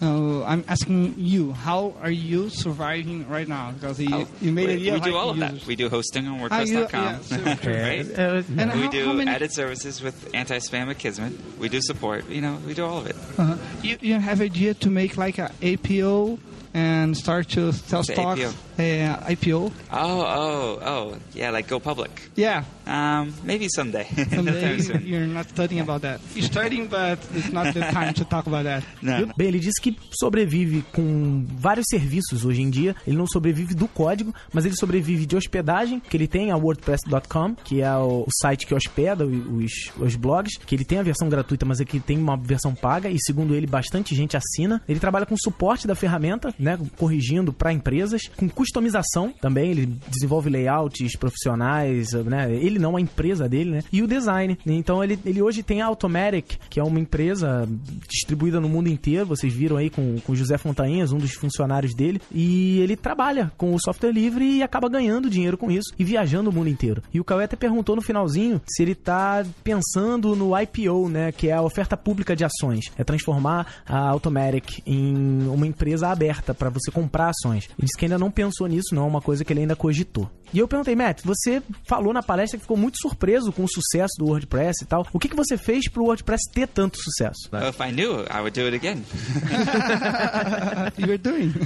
No, 0.00 0.42
I'm 0.44 0.64
asking 0.68 1.14
you, 1.18 1.52
how 1.52 1.94
are 2.02 2.10
you 2.10 2.48
surviving 2.48 3.28
right 3.28 3.46
now? 3.46 3.72
Because 3.72 4.00
you, 4.00 4.08
Oh, 4.12 4.26
you 4.40 4.52
made 4.52 4.68
we, 4.68 4.74
a 4.74 4.76
year 4.78 4.94
we 4.94 5.00
do 5.00 5.16
all 5.16 5.30
of 5.30 5.38
that. 5.38 5.66
We 5.66 5.76
do 5.76 5.88
hosting 5.90 6.26
on 6.26 6.40
WordPress.com. 6.40 7.04
yeah, 7.04 7.20
sure, 7.22 7.56
sure. 7.62 7.82
right? 7.90 8.06
É, 8.16 8.44
And 8.58 8.72
we 8.74 8.82
how- 8.82 8.90
do 8.90 9.04
how 9.04 9.30
added 9.30 9.52
services 9.52 10.00
with 10.02 10.30
anti-spam 10.34 10.88
at 10.88 10.98
Kismet. 10.98 11.32
We 11.58 11.68
do 11.68 11.80
support. 11.82 12.28
You 12.30 12.40
know, 12.40 12.58
we 12.66 12.72
do 12.74 12.84
all 12.84 12.98
of 12.98 13.06
it. 13.06 13.16
Uh-huh. 13.38 13.56
You, 13.82 13.98
you 14.00 14.14
have 14.20 14.40
idea 14.40 14.74
to 14.74 14.90
make 14.90 15.16
like 15.18 15.38
a 15.38 15.50
APO 15.62 16.38
and 16.72 17.16
start 17.16 17.48
to 17.50 17.72
sell 17.72 18.00
What's 18.00 18.10
a 18.10 18.12
stocks? 18.14 18.54
Uh, 18.78 19.32
IPO? 19.32 19.72
Oh, 19.90 20.20
oh, 20.20 20.78
oh. 20.82 21.16
Yeah, 21.34 21.50
like 21.50 21.68
go 21.68 21.80
public. 21.80 22.10
Yeah. 22.36 22.64
Um, 22.86 23.32
maybe 23.42 23.68
someday. 23.68 24.04
Someday 24.34 24.78
you're 25.02 25.26
not 25.26 25.48
studying 25.48 25.80
about 25.80 26.02
that. 26.02 26.20
You're 26.34 26.46
studying, 26.46 26.86
but 26.86 27.18
it's 27.34 27.50
not 27.50 27.74
the 27.74 27.80
time 27.80 28.14
to 28.14 28.24
talk 28.24 28.46
about 28.46 28.64
that. 28.64 28.84
No, 29.02 29.26
no. 29.26 29.34
Bem, 29.36 29.48
ele 29.48 29.58
disse 29.58 29.80
que 29.80 29.96
sobrevive 30.10 30.84
com 30.92 31.44
vários 31.58 31.86
serviços 31.88 32.44
hoje 32.44 32.62
em 32.62 32.70
dia. 32.70 32.94
Ele 33.06 33.16
não 33.16 33.26
sobrevive 33.26 33.74
do 33.74 33.86
código, 33.88 34.34
mas 34.52 34.64
ele 34.64 34.74
sobrevive 34.76 35.26
de 35.26 35.36
hospedagem, 35.36 36.00
que 36.00 36.16
ele 36.16 36.26
tem 36.26 36.50
a 36.50 36.56
WordPress.com, 36.56 37.54
que 37.56 37.82
é 37.82 37.92
o, 37.96 38.24
o 38.26 38.30
site 38.40 38.66
que 38.66 38.74
hospeda 38.74 39.26
os, 39.26 39.72
os 39.98 40.16
blogs, 40.16 40.56
que 40.58 40.74
ele 40.74 40.84
tem 40.84 40.98
a 40.98 41.02
versão 41.02 41.28
gratuita, 41.28 41.64
mas 41.66 41.80
é 41.80 41.84
que 41.84 42.00
tem 42.00 42.18
uma 42.18 42.36
versão 42.36 42.74
paga, 42.74 43.08
e 43.08 43.16
segundo 43.20 43.54
ele, 43.54 43.66
bastante 43.66 44.14
gente 44.14 44.36
assina. 44.36 44.82
Ele 44.88 45.00
trabalha 45.00 45.26
com 45.26 45.36
suporte 45.36 45.86
da 45.86 45.94
ferramenta, 45.94 46.54
né, 46.58 46.78
corrigindo 46.96 47.52
para 47.52 47.72
empresas, 47.72 48.22
com 48.36 48.48
customização 48.66 49.32
também, 49.40 49.70
ele 49.70 49.86
desenvolve 50.08 50.50
layouts 50.50 51.16
profissionais, 51.16 52.12
né, 52.12 52.52
ele 52.52 52.78
não, 52.78 52.96
a 52.96 53.00
empresa 53.00 53.48
dele, 53.48 53.70
né, 53.70 53.82
e 53.92 54.02
o 54.02 54.06
design. 54.06 54.58
Então 54.66 55.02
ele, 55.02 55.18
ele 55.24 55.40
hoje 55.40 55.62
tem 55.62 55.80
a 55.80 55.86
Automatic, 55.86 56.58
que 56.68 56.80
é 56.80 56.82
uma 56.82 57.00
empresa 57.00 57.68
distribuída 58.08 58.60
no 58.60 58.68
mundo 58.68 58.88
inteiro, 58.88 59.26
vocês 59.26 59.52
viram 59.52 59.76
aí 59.76 59.88
com 59.88 60.16
com 60.26 60.34
José 60.34 60.58
Fontainhas, 60.58 61.12
um 61.12 61.18
dos 61.18 61.32
funcionários 61.32 61.94
dele, 61.94 62.20
e 62.32 62.80
ele 62.80 62.96
trabalha 62.96 63.52
com 63.56 63.74
o 63.74 63.80
software 63.80 64.12
livre 64.12 64.44
e 64.44 64.62
acaba 64.62 64.88
ganhando 64.88 65.30
dinheiro 65.30 65.56
com 65.56 65.70
isso 65.70 65.94
e 65.98 66.04
viajando 66.04 66.50
o 66.50 66.52
mundo 66.52 66.68
inteiro. 66.68 67.02
E 67.12 67.20
o 67.20 67.24
Cauê 67.24 67.44
até 67.44 67.56
perguntou 67.56 67.94
no 67.94 68.02
finalzinho 68.02 68.60
se 68.66 68.82
ele 68.82 68.94
tá 68.94 69.44
pensando 69.62 70.34
no 70.34 70.58
IPO, 70.58 71.08
né, 71.08 71.32
que 71.32 71.48
é 71.48 71.52
a 71.52 71.62
oferta 71.62 71.96
pública 71.96 72.34
de 72.34 72.44
ações, 72.44 72.86
é 72.98 73.04
transformar 73.04 73.66
a 73.86 74.08
Automatic 74.08 74.80
em 74.86 75.46
uma 75.48 75.66
empresa 75.66 76.08
aberta 76.08 76.54
para 76.54 76.70
você 76.70 76.90
comprar 76.90 77.30
ações. 77.30 77.68
Ele 77.78 77.86
disse 77.86 77.98
que 77.98 78.04
ainda 78.04 78.18
não 78.18 78.30
pensou 78.30 78.55
nisso, 78.66 78.94
não 78.94 79.02
é 79.04 79.06
uma 79.06 79.20
coisa 79.20 79.44
que 79.44 79.52
ele 79.52 79.60
ainda 79.60 79.76
cogitou. 79.76 80.30
E 80.54 80.58
eu 80.60 80.68
perguntei, 80.68 80.94
Matt, 80.94 81.22
você 81.24 81.60
falou 81.88 82.12
na 82.14 82.22
palestra 82.22 82.56
que 82.56 82.62
ficou 82.62 82.76
muito 82.76 82.96
surpreso 83.00 83.52
com 83.52 83.64
o 83.64 83.68
sucesso 83.68 84.14
do 84.18 84.26
WordPress 84.26 84.84
e 84.84 84.86
tal. 84.86 85.04
O 85.12 85.18
que, 85.18 85.28
que 85.28 85.34
você 85.36 85.58
fez 85.58 85.90
pro 85.90 86.04
WordPress 86.04 86.42
ter 86.54 86.68
tanto 86.68 86.96
sucesso? 87.02 87.48
Well, 87.52 87.68
if 87.68 87.80
I 87.80 87.90
knew, 87.92 88.20
I 88.30 88.38
would 88.40 88.52
do 88.58 88.64
it 88.66 88.74
again. 88.76 89.02
You're 90.98 91.18
doing. 91.18 91.52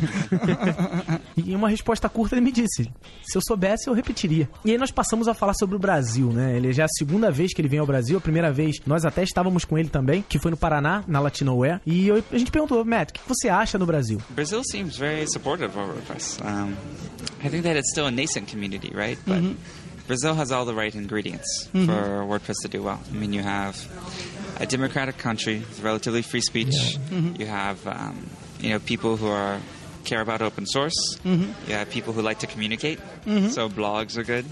E 1.37 1.53
em 1.53 1.57
uma 1.57 1.69
resposta 1.69 2.09
curta 2.09 2.35
ele 2.35 2.43
me 2.43 2.53
disse: 2.53 2.91
se 3.23 3.37
eu 3.39 3.41
soubesse, 3.47 3.89
eu 3.89 3.95
repetiria. 3.95 4.49
E 4.65 4.73
aí 4.73 4.79
nós 4.79 4.91
passamos 4.91 5.29
a 5.29 5.33
falar 5.35 5.55
sobre 5.55 5.77
o 5.77 5.79
Brasil, 5.79 6.31
né? 6.33 6.57
Ele 6.57 6.73
já 6.73 6.83
é 6.83 6.87
a 6.87 6.89
segunda 6.99 7.31
vez 7.31 7.55
que 7.55 7.61
ele 7.61 7.69
vem 7.69 7.79
ao 7.79 7.87
Brasil, 7.87 8.19
a 8.19 8.21
primeira 8.21 8.53
vez 8.53 8.77
nós 8.85 9.05
até 9.05 9.23
estávamos 9.23 9.65
com 9.65 9.79
ele 9.79 9.89
também, 9.89 10.23
que 10.29 10.39
foi 10.39 10.51
no 10.51 10.57
Paraná, 10.57 11.05
na 11.07 11.21
Latinoware. 11.21 11.81
E 11.87 12.09
eu- 12.09 12.23
a 12.33 12.37
gente 12.39 12.51
perguntou, 12.51 12.85
Matt, 12.85 13.11
o 13.11 13.13
que 13.15 13.21
você 13.29 13.49
acha 13.49 13.79
no 13.79 13.87
Brasil? 13.87 14.21
Brazil 14.31 14.63
seems 14.65 14.97
very 14.97 15.27
supportive 15.31 15.67
of 15.69 15.79
WordPress. 15.79 16.39
Um, 16.43 16.75
I 17.43 17.49
think 17.49 17.65
that 17.65 17.77
it's 17.77 17.91
still 17.91 18.07
a 18.07 18.11
nascent 18.11 18.49
community, 18.49 18.91
right? 18.95 19.19
But 19.27 19.43
mm-hmm. 19.43 20.07
Brazil 20.07 20.35
has 20.35 20.53
all 20.53 20.65
the 20.65 20.75
right 20.75 20.95
ingredients 20.95 21.69
mm-hmm. 21.73 21.87
for 21.87 21.93
WordPress 22.25 22.63
to 22.63 22.69
do 22.69 22.83
well. 22.83 23.01
I 23.09 23.15
mean, 23.15 23.33
you 23.33 23.43
have 23.43 23.77
a 24.61 24.67
democratic 24.67 25.19
country 25.19 25.59
with 25.59 25.83
relatively 25.83 26.23
free 26.23 26.41
speech. 26.41 26.67
Mm-hmm. 26.75 27.41
You 27.41 27.47
have, 27.47 27.87
um, 27.87 28.29
you 28.61 28.71
know, 28.71 28.79
people 28.79 29.17
who 29.17 29.29
are 29.29 29.61
care 30.05 30.21
about 30.21 30.43
open 30.43 30.67
source. 30.67 31.19
You 31.69 31.75
have 31.75 31.91
people 31.91 32.13
who 32.13 32.23
like 32.23 32.41
to 32.41 32.47
communicate, 32.47 32.99
so 33.25 33.69
blogs 33.69 34.17
are 34.17 34.25
good, 34.25 34.47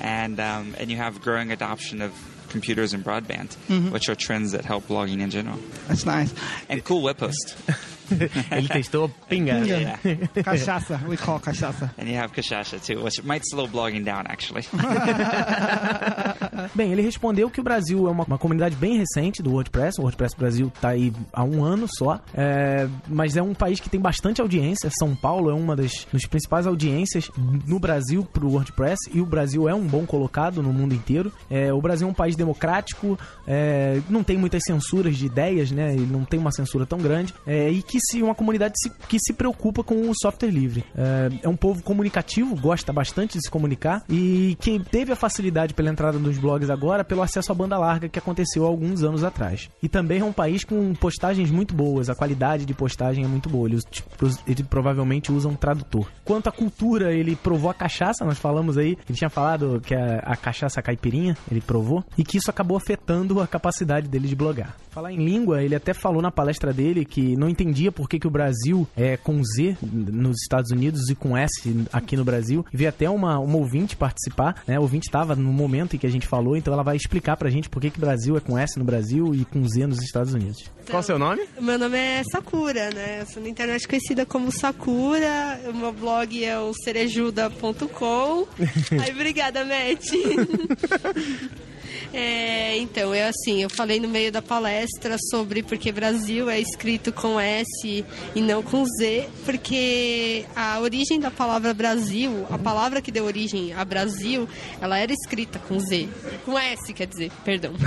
and 0.00 0.40
um, 0.40 0.74
and 0.78 0.90
you 0.90 0.96
have 0.96 1.20
growing 1.20 1.52
adoption 1.52 2.00
of 2.00 2.12
computers 2.48 2.94
and 2.94 3.04
broadband, 3.04 3.54
which 3.90 4.08
are 4.08 4.14
trends 4.14 4.52
that 4.52 4.64
help 4.64 4.86
blogging 4.86 5.20
in 5.20 5.30
general. 5.30 5.58
That's 5.88 6.06
nice. 6.06 6.32
And 6.68 6.82
cool 6.84 7.02
web 7.02 7.18
post. 7.18 7.56
Ele 8.50 8.68
testou 8.68 9.08
pinga. 9.28 9.58
Yeah. 9.58 9.98
Cachaça, 10.44 11.00
we 11.08 11.16
call 11.16 11.40
cachaça. 11.40 11.90
And 11.98 12.08
you 12.08 12.16
have 12.16 12.32
Kashasha 12.32 12.80
too, 12.80 13.02
which 13.02 13.22
might 13.24 13.42
slow 13.50 13.66
blogging 13.66 14.04
down 14.04 14.24
actually. 14.26 14.64
Bem, 16.74 16.92
ele 16.92 17.02
respondeu 17.02 17.50
que 17.50 17.60
o 17.60 17.62
Brasil 17.62 18.06
é 18.06 18.10
uma, 18.10 18.24
uma 18.24 18.38
comunidade 18.38 18.76
bem 18.76 18.98
recente 18.98 19.42
do 19.42 19.52
WordPress. 19.52 19.98
O 19.98 20.02
WordPress 20.02 20.36
Brasil 20.36 20.72
tá 20.80 20.90
aí 20.90 21.12
há 21.32 21.44
um 21.44 21.64
ano 21.64 21.86
só. 21.88 22.20
É, 22.34 22.88
mas 23.08 23.36
é 23.36 23.42
um 23.42 23.54
país 23.54 23.80
que 23.80 23.88
tem 23.88 24.00
bastante 24.00 24.40
audiência. 24.40 24.90
São 24.98 25.14
Paulo 25.14 25.50
é 25.50 25.54
uma 25.54 25.76
das, 25.76 26.06
das 26.12 26.26
principais 26.26 26.66
audiências 26.66 27.30
no 27.66 27.78
Brasil 27.78 28.26
pro 28.32 28.50
WordPress. 28.50 29.10
E 29.12 29.20
o 29.20 29.26
Brasil 29.26 29.68
é 29.68 29.74
um 29.74 29.86
bom 29.86 30.06
colocado 30.06 30.62
no 30.62 30.72
mundo 30.72 30.94
inteiro. 30.94 31.32
É, 31.50 31.72
o 31.72 31.80
Brasil 31.80 32.06
é 32.06 32.10
um 32.10 32.14
país 32.14 32.36
democrático, 32.36 33.18
é, 33.46 34.00
não 34.08 34.22
tem 34.22 34.36
muitas 34.36 34.62
censuras 34.64 35.16
de 35.16 35.26
ideias, 35.26 35.70
né? 35.70 35.92
Ele 35.92 36.08
não 36.10 36.24
tem 36.24 36.40
uma 36.40 36.52
censura 36.52 36.86
tão 36.86 36.98
grande. 36.98 37.34
É, 37.46 37.70
e 37.70 37.82
que 37.82 37.93
se 38.00 38.22
uma 38.22 38.34
comunidade 38.34 38.74
se- 38.80 38.90
que 39.08 39.18
se 39.18 39.32
preocupa 39.32 39.82
com 39.82 40.08
o 40.08 40.12
software 40.14 40.50
livre. 40.50 40.84
É, 40.96 41.30
é 41.42 41.48
um 41.48 41.56
povo 41.56 41.82
comunicativo, 41.82 42.54
gosta 42.56 42.92
bastante 42.92 43.38
de 43.38 43.44
se 43.44 43.50
comunicar 43.50 44.02
e 44.08 44.56
que 44.60 44.78
teve 44.78 45.12
a 45.12 45.16
facilidade 45.16 45.74
pela 45.74 45.90
entrada 45.90 46.18
nos 46.18 46.38
blogs 46.38 46.70
agora 46.70 47.04
pelo 47.04 47.22
acesso 47.22 47.52
à 47.52 47.54
banda 47.54 47.78
larga 47.78 48.08
que 48.08 48.18
aconteceu 48.18 48.64
há 48.64 48.68
alguns 48.68 49.02
anos 49.02 49.24
atrás. 49.24 49.68
E 49.82 49.88
também 49.88 50.20
é 50.20 50.24
um 50.24 50.32
país 50.32 50.64
com 50.64 50.94
postagens 50.94 51.50
muito 51.50 51.74
boas, 51.74 52.08
a 52.08 52.14
qualidade 52.14 52.64
de 52.64 52.74
postagem 52.74 53.24
é 53.24 53.28
muito 53.28 53.48
boa. 53.48 53.68
Ele, 53.68 53.78
tipo, 53.90 54.08
ele 54.46 54.62
provavelmente 54.64 55.32
usa 55.32 55.48
um 55.48 55.54
tradutor. 55.54 56.08
Quanto 56.24 56.48
à 56.48 56.52
cultura, 56.52 57.12
ele 57.12 57.36
provou 57.36 57.70
a 57.70 57.74
cachaça, 57.74 58.24
nós 58.24 58.38
falamos 58.38 58.76
aí, 58.78 58.96
ele 59.08 59.16
tinha 59.18 59.30
falado 59.30 59.80
que 59.84 59.94
a, 59.94 60.18
a 60.24 60.36
cachaça 60.36 60.82
caipirinha, 60.82 61.36
ele 61.50 61.60
provou, 61.60 62.04
e 62.18 62.24
que 62.24 62.38
isso 62.38 62.50
acabou 62.50 62.76
afetando 62.76 63.40
a 63.40 63.46
capacidade 63.46 64.08
dele 64.08 64.28
de 64.28 64.34
blogar. 64.36 64.76
Falar 64.90 65.12
em 65.12 65.24
língua, 65.24 65.62
ele 65.62 65.74
até 65.74 65.92
falou 65.92 66.22
na 66.22 66.30
palestra 66.30 66.72
dele 66.72 67.04
que 67.04 67.36
não 67.36 67.48
entendia 67.48 67.83
por 67.92 68.08
que, 68.08 68.18
que 68.18 68.26
o 68.26 68.30
Brasil 68.30 68.86
é 68.96 69.16
com 69.16 69.42
Z 69.42 69.76
nos 69.82 70.42
Estados 70.42 70.70
Unidos 70.70 71.08
e 71.08 71.14
com 71.14 71.36
S 71.36 71.86
aqui 71.92 72.16
no 72.16 72.24
Brasil. 72.24 72.64
Veio 72.72 72.88
até 72.88 73.08
uma, 73.08 73.38
uma 73.38 73.58
ouvinte 73.58 73.96
participar, 73.96 74.62
né? 74.66 74.76
A 74.76 74.80
ouvinte 74.80 75.08
estava 75.08 75.34
no 75.34 75.52
momento 75.52 75.96
em 75.96 75.98
que 75.98 76.06
a 76.06 76.10
gente 76.10 76.26
falou, 76.26 76.56
então 76.56 76.72
ela 76.72 76.82
vai 76.82 76.96
explicar 76.96 77.36
pra 77.36 77.50
gente 77.50 77.68
por 77.68 77.80
que, 77.80 77.90
que 77.90 77.98
o 77.98 78.00
Brasil 78.00 78.36
é 78.36 78.40
com 78.40 78.58
S 78.58 78.78
no 78.78 78.84
Brasil 78.84 79.34
e 79.34 79.44
com 79.44 79.66
Z 79.66 79.86
nos 79.86 80.02
Estados 80.02 80.34
Unidos. 80.34 80.70
Qual 80.88 81.00
o 81.00 81.02
seu 81.02 81.18
nome? 81.18 81.42
Meu 81.60 81.78
nome 81.78 81.96
é 81.96 82.22
Sakura, 82.30 82.90
né? 82.90 83.22
Eu 83.22 83.26
sou 83.26 83.42
na 83.42 83.48
internet 83.48 83.86
conhecida 83.88 84.26
como 84.26 84.52
Sakura. 84.52 85.60
O 85.68 85.72
meu 85.72 85.92
blog 85.92 86.44
é 86.44 86.58
o 86.58 86.72
cerejuda.com. 86.74 88.46
Ai, 89.00 89.10
obrigada, 89.10 89.64
Matt. 89.64 90.10
É, 92.12 92.76
então, 92.78 93.12
é 93.12 93.28
assim, 93.28 93.62
eu 93.62 93.70
falei 93.70 94.00
no 94.00 94.08
meio 94.08 94.30
da 94.30 94.42
palestra 94.42 95.16
sobre 95.30 95.62
porque 95.62 95.90
Brasil 95.92 96.48
é 96.48 96.60
escrito 96.60 97.12
com 97.12 97.38
S 97.38 98.04
e 98.34 98.40
não 98.40 98.62
com 98.62 98.84
Z, 98.84 99.28
porque 99.44 100.44
a 100.54 100.78
origem 100.80 101.18
da 101.18 101.30
palavra 101.30 101.74
Brasil, 101.74 102.46
a 102.50 102.58
palavra 102.58 103.00
que 103.00 103.10
deu 103.10 103.24
origem 103.24 103.72
a 103.72 103.84
Brasil, 103.84 104.48
ela 104.80 104.98
era 104.98 105.12
escrita 105.12 105.58
com 105.58 105.78
Z. 105.78 106.08
Com 106.44 106.58
S, 106.58 106.92
quer 106.92 107.06
dizer, 107.06 107.30
perdão. 107.44 107.72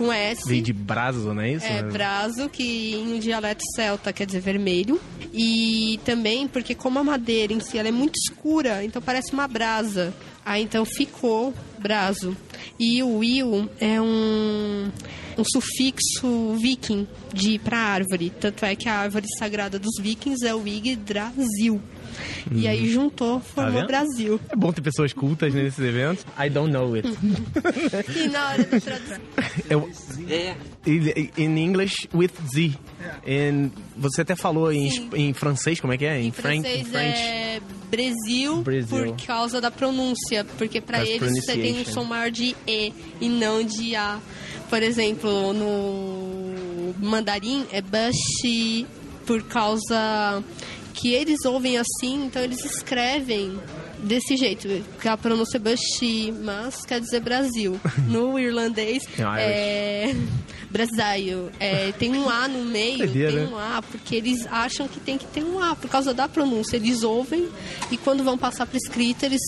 Com 0.00 0.10
S. 0.10 0.48
Veio 0.48 0.62
de 0.62 0.72
Brazo, 0.72 1.34
não 1.34 1.42
é 1.42 1.52
isso? 1.52 1.66
É, 1.66 1.82
braso, 1.82 2.48
que 2.48 2.94
em 2.94 3.16
um 3.16 3.18
dialeto 3.18 3.62
celta 3.76 4.14
quer 4.14 4.24
dizer 4.24 4.40
vermelho. 4.40 4.98
E 5.30 6.00
também 6.06 6.48
porque 6.48 6.74
como 6.74 6.98
a 6.98 7.04
madeira 7.04 7.52
em 7.52 7.60
si 7.60 7.76
ela 7.76 7.88
é 7.88 7.92
muito 7.92 8.16
escura, 8.16 8.82
então 8.82 9.02
parece 9.02 9.34
uma 9.34 9.46
brasa. 9.46 10.14
Aí 10.50 10.64
então 10.64 10.84
ficou 10.84 11.54
braso. 11.78 12.36
E 12.76 13.00
o 13.04 13.18
will 13.18 13.70
é 13.78 14.00
um, 14.00 14.90
um 15.38 15.44
sufixo 15.44 16.56
viking 16.60 17.06
de 17.32 17.56
para 17.60 17.78
árvore. 17.78 18.30
Tanto 18.30 18.64
é 18.64 18.74
que 18.74 18.88
a 18.88 18.98
árvore 18.98 19.26
sagrada 19.38 19.78
dos 19.78 20.02
vikings 20.02 20.44
é 20.44 20.52
o 20.52 20.66
Yggdrasil. 20.66 21.80
E 22.52 22.66
aí 22.68 22.88
juntou, 22.90 23.40
formou 23.40 23.72
vendo? 23.80 23.86
Brasil. 23.86 24.40
É 24.48 24.56
bom 24.56 24.72
ter 24.72 24.80
pessoas 24.80 25.12
cultas 25.12 25.52
nesses 25.54 25.78
eventos. 25.78 26.24
I 26.38 26.48
don't 26.50 26.72
know 26.72 26.94
it. 26.94 27.08
E 28.16 28.28
na 28.28 28.48
hora 28.50 28.64
da 28.64 28.80
tradução. 28.80 29.18
Eu, 29.68 29.90
Yeah, 30.28 30.56
yeah. 30.86 31.30
in 31.38 31.56
English 31.58 32.08
with 32.14 32.30
Z. 32.54 32.72
In, 33.26 33.70
você 33.96 34.22
até 34.22 34.34
falou 34.36 34.72
em, 34.72 35.08
em 35.14 35.32
francês, 35.32 35.80
como 35.80 35.92
é 35.92 35.98
que 35.98 36.04
é? 36.04 36.20
Em 36.20 36.30
Fran- 36.32 36.60
francês 36.62 36.88
French. 36.88 37.18
é 37.18 37.60
Brasil, 37.90 38.62
Brasil. 38.62 39.14
por 39.14 39.26
causa 39.26 39.60
da 39.60 39.70
pronúncia, 39.70 40.44
porque 40.58 40.80
para 40.80 41.04
eles 41.04 41.20
você 41.44 41.52
tem 41.52 41.72
um 41.72 41.84
pronunciation. 41.84 41.92
som 41.92 42.04
maior 42.04 42.30
de 42.30 42.54
E 42.66 42.92
e 43.20 43.28
não 43.28 43.62
de 43.64 43.94
A. 43.96 44.18
Por 44.68 44.82
exemplo, 44.82 45.52
no 45.52 46.94
mandarim 46.98 47.66
é 47.72 47.80
Bashi 47.82 48.86
por 49.26 49.42
causa 49.44 50.42
que 50.94 51.12
eles 51.14 51.44
ouvem 51.44 51.76
assim, 51.78 52.26
então 52.26 52.42
eles 52.42 52.64
escrevem 52.64 53.58
desse 54.02 54.36
jeito, 54.36 54.66
que 55.00 55.08
a 55.08 55.16
pronúncia 55.16 55.56
é 55.56 55.60
Bashi, 55.60 56.32
mas 56.42 56.84
quer 56.84 57.00
dizer 57.00 57.20
Brasil. 57.20 57.78
No 58.08 58.38
irlandês 58.38 59.04
É 59.38 60.10
é 60.10 60.16
Brasil. 60.70 61.50
É, 61.58 61.92
tem 61.92 62.16
um 62.16 62.28
A 62.28 62.48
no 62.48 62.64
meio, 62.70 62.98
Doideira, 62.98 63.32
tem 63.32 63.40
né? 63.42 63.48
um 63.52 63.58
A, 63.58 63.82
porque 63.82 64.14
eles 64.16 64.46
acham 64.50 64.86
que 64.88 65.00
tem 65.00 65.18
que 65.18 65.26
ter 65.26 65.44
um 65.44 65.62
A 65.62 65.74
por 65.74 65.88
causa 65.90 66.14
da 66.14 66.28
pronúncia. 66.28 66.76
Eles 66.76 67.02
ouvem 67.02 67.48
e 67.90 67.96
quando 67.96 68.22
vão 68.24 68.38
passar 68.38 68.66
para 68.66 68.76
escrita, 68.76 69.26
eles 69.26 69.40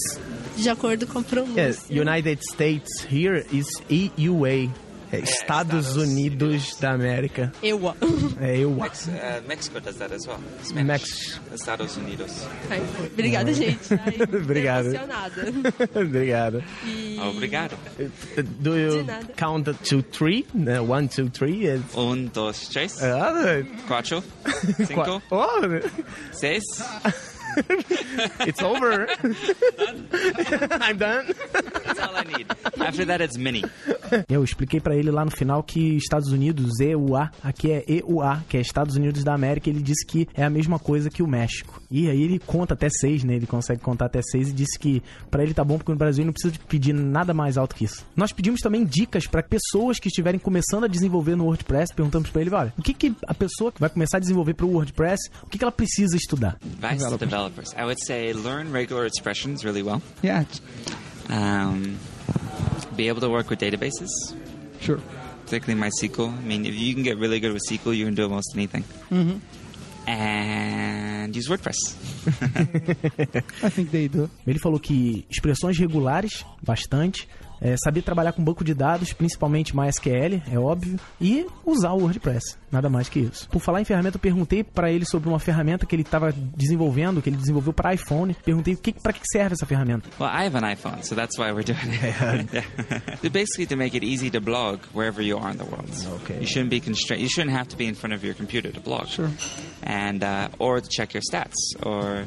de 0.57 0.69
acordo 0.69 1.07
com 1.07 1.19
a 1.21 1.23
pronúncia. 1.23 1.63
Yes, 1.63 1.85
United 1.91 2.41
States 2.53 3.07
here 3.11 3.45
is 3.53 3.67
EUA. 3.89 4.71
É 5.13 5.19
Estados 5.19 5.97
Unidos 5.97 6.77
da 6.81 6.93
América. 6.93 7.53
Eu. 7.63 7.95
É 8.41 8.57
eu. 8.59 8.71
Mex- 8.71 9.09
uh, 9.09 9.47
Mexico 9.47 9.79
does 9.81 9.97
that 9.97 10.13
as 10.15 10.27
well. 10.27 10.39
Mex- 10.73 11.39
Estados 11.55 11.97
Unidos. 11.99 12.33
Ai, 12.71 12.81
Obrigada, 13.13 13.53
gente. 13.53 13.93
Ai, 13.93 14.13
tô 14.27 14.37
Obrigado. 14.39 14.87
emocionada. 14.87 15.43
Obrigado. 16.01 16.65
E... 16.87 17.19
Obrigado. 17.21 17.77
Do 18.61 18.77
you 18.79 19.05
count 19.37 19.67
to 19.85 20.03
three? 20.03 20.47
Uh, 20.55 20.83
one, 20.83 21.09
two, 21.09 21.29
three. 21.29 21.67
is- 21.67 21.83
Un, 21.95 22.31
dos, 22.33 22.69
tres, 22.69 23.03
Ah, 23.03 23.63
cuatro, 23.87 24.23
cinco, 24.87 25.21
oh, 25.31 25.61
seis. 26.33 26.63
it's 28.47 28.63
over. 28.63 29.07
I'm 30.81 30.97
done. 30.97 31.35
That's 31.85 32.01
all 32.01 32.17
I 32.17 32.23
need. 32.23 32.47
After 32.81 33.05
that, 33.05 33.21
it's 33.21 33.37
mini. 33.37 33.63
Eu 34.29 34.43
expliquei 34.45 34.81
pra 34.81 34.97
ele 34.97 35.11
lá 35.11 35.25
no 35.25 35.31
final 35.31 35.63
que 35.63 35.97
Estados 35.97 36.31
Unidos, 36.31 36.81
EUA, 36.81 37.31
aqui 37.43 37.71
é 37.71 37.85
EUA, 37.87 38.45
que 38.49 38.57
é 38.57 38.61
Estados 38.61 38.97
Unidos 38.97 39.25
da 39.25 39.35
América. 39.35 39.71
Ele 39.71 39.83
disse 39.83 40.07
que 40.07 40.29
é 40.35 40.45
a 40.45 40.51
mesma 40.51 40.79
coisa 40.79 41.11
que 41.11 41.23
o 41.23 41.27
México. 41.27 41.81
E 41.91 42.09
aí 42.09 42.23
ele 42.23 42.39
conta 42.39 42.75
até 42.75 42.89
seis, 42.89 43.25
né? 43.25 43.35
Ele 43.35 43.47
consegue 43.47 43.81
contar 43.81 44.07
até 44.07 44.21
seis 44.23 44.49
e 44.49 44.53
disse 44.53 44.79
que 44.79 45.03
pra 45.31 45.43
ele 45.43 45.55
tá 45.55 45.65
bom 45.65 45.79
porque 45.79 45.93
no 45.93 45.99
Brasil 45.99 46.25
não 46.25 46.33
precisa 46.33 46.55
pedir 46.69 46.93
nada 46.93 47.35
mais 47.35 47.57
alto 47.57 47.75
que 47.75 47.85
isso. 47.85 48.05
Nós 48.17 48.33
pedimos 48.33 48.61
também 48.61 48.85
dicas 48.85 49.27
pra 49.27 49.43
pessoas 49.43 49.99
que 49.99 50.09
estiverem 50.09 50.41
começando 50.41 50.85
a 50.85 50.89
desenvolver 50.89 51.37
no 51.37 51.45
WordPress. 51.45 51.95
Perguntamos 51.95 52.31
pra 52.31 52.41
ele, 52.41 52.51
olha, 52.51 52.73
o 52.79 52.83
que, 52.83 52.95
que 52.95 53.15
a 53.27 53.35
pessoa 53.35 53.73
que 53.73 53.81
vai 53.81 53.91
começar 53.91 54.17
a 54.19 54.21
desenvolver 54.21 54.55
pro 54.55 54.69
WordPress, 54.69 55.31
o 55.43 55.47
que, 55.47 55.59
que 55.59 55.65
ela 55.65 55.73
precisa 55.73 56.17
estudar? 56.17 56.57
Developers. 57.27 57.73
I 57.73 57.83
would 57.85 58.05
say 58.05 58.33
learn 58.33 58.71
regular 58.73 59.07
expressions 59.07 59.63
really 59.63 59.83
well. 59.83 60.03
Yeah, 60.23 60.47
Um, 61.31 61.97
be 62.97 63.09
able 63.09 63.21
to 63.21 63.29
work 63.29 63.49
with 63.51 63.61
databases, 63.61 64.09
sure. 64.81 65.01
particularly 65.45 65.81
MySQL. 65.81 66.29
I 66.33 66.41
mean, 66.43 66.67
if 66.67 66.75
you 66.75 66.95
can 66.95 67.03
get 67.03 67.19
really 67.19 67.41
good 67.41 67.53
with 67.53 67.63
SQL, 67.69 67.97
you 67.97 68.05
can 68.05 68.15
do 68.15 68.25
almost 68.25 68.53
anything. 68.55 68.85
And 70.07 71.35
use 71.35 71.49
WordPress. 71.49 71.77
I 73.63 73.69
think 73.69 73.91
they 73.91 74.09
do. 74.09 74.29
Ele 74.47 74.59
falou 74.59 74.81
que 74.81 75.25
expressões 75.31 75.79
regulares, 75.79 76.45
bastante. 76.61 77.29
É, 77.63 77.77
saber 77.83 78.03
trabalhar 78.03 78.33
com 78.33 78.43
banco 78.43 78.65
de 78.65 78.75
dados, 78.75 79.13
principalmente 79.13 79.75
MySQL, 79.77 80.43
é 80.51 80.59
óbvio, 80.59 80.99
e 81.21 81.47
usar 81.65 81.93
o 81.93 82.01
WordPress, 82.01 82.59
nada 82.73 82.91
mais 82.91 83.09
que 83.09 83.21
isso. 83.21 83.49
Por 83.49 83.61
falar 83.61 83.81
em 83.81 83.85
ferramenta, 83.85 84.17
eu 84.17 84.21
perguntei 84.21 84.65
para 84.65 84.91
ele 84.91 85.05
sobre 85.07 85.29
uma 85.29 85.39
ferramenta 85.39 85.87
que 85.87 85.95
ele 85.95 86.03
estava 86.03 86.33
desenvolvendo, 86.33 87.23
que 87.23 87.31
ele 87.31 87.37
desenvolveu 87.37 87.73
para 87.73 87.95
iPhone. 87.95 88.35
Perguntei 88.45 88.75
que, 88.75 88.93
para 88.93 89.13
que 89.13 89.21
serve 89.33 89.55
essa 89.55 89.65
ferramenta. 89.65 90.09
Well, 90.19 90.29
I 90.29 90.45
have 90.47 90.57
an 90.59 90.63
iPhone, 90.73 91.03
so 91.05 91.15
that's 91.15 91.39
why 91.39 91.53
we're 91.53 91.63
doing 91.65 91.79
it. 91.95 92.03
Yeah. 92.53 93.31
Basically, 93.33 93.67
to 93.67 93.77
make 93.77 93.95
it 93.97 94.03
easy 94.05 94.29
to 94.31 94.41
blog 94.41 94.81
wherever 94.93 95.23
you 95.23 95.39
are 95.39 95.51
in 95.53 95.57
the 95.59 95.65
world. 95.65 95.89
Okay. 96.25 96.41
You 96.41 96.47
shouldn't 96.47 96.71
be 96.71 96.81
constrained. 96.81 97.23
You 97.23 97.29
shouldn't 97.29 97.55
have 97.57 97.69
to 97.69 97.77
be 97.77 97.87
in 97.87 97.95
front 97.95 98.13
of 98.15 98.25
your 98.25 98.35
computer 98.35 98.71
to 98.73 98.81
blog. 98.81 99.07
Sure. 99.07 99.31
And 99.83 100.23
uh, 100.25 100.49
or 100.59 100.81
to 100.81 100.89
check 100.89 101.15
your 101.15 101.23
stats 101.23 101.55
or 101.85 102.25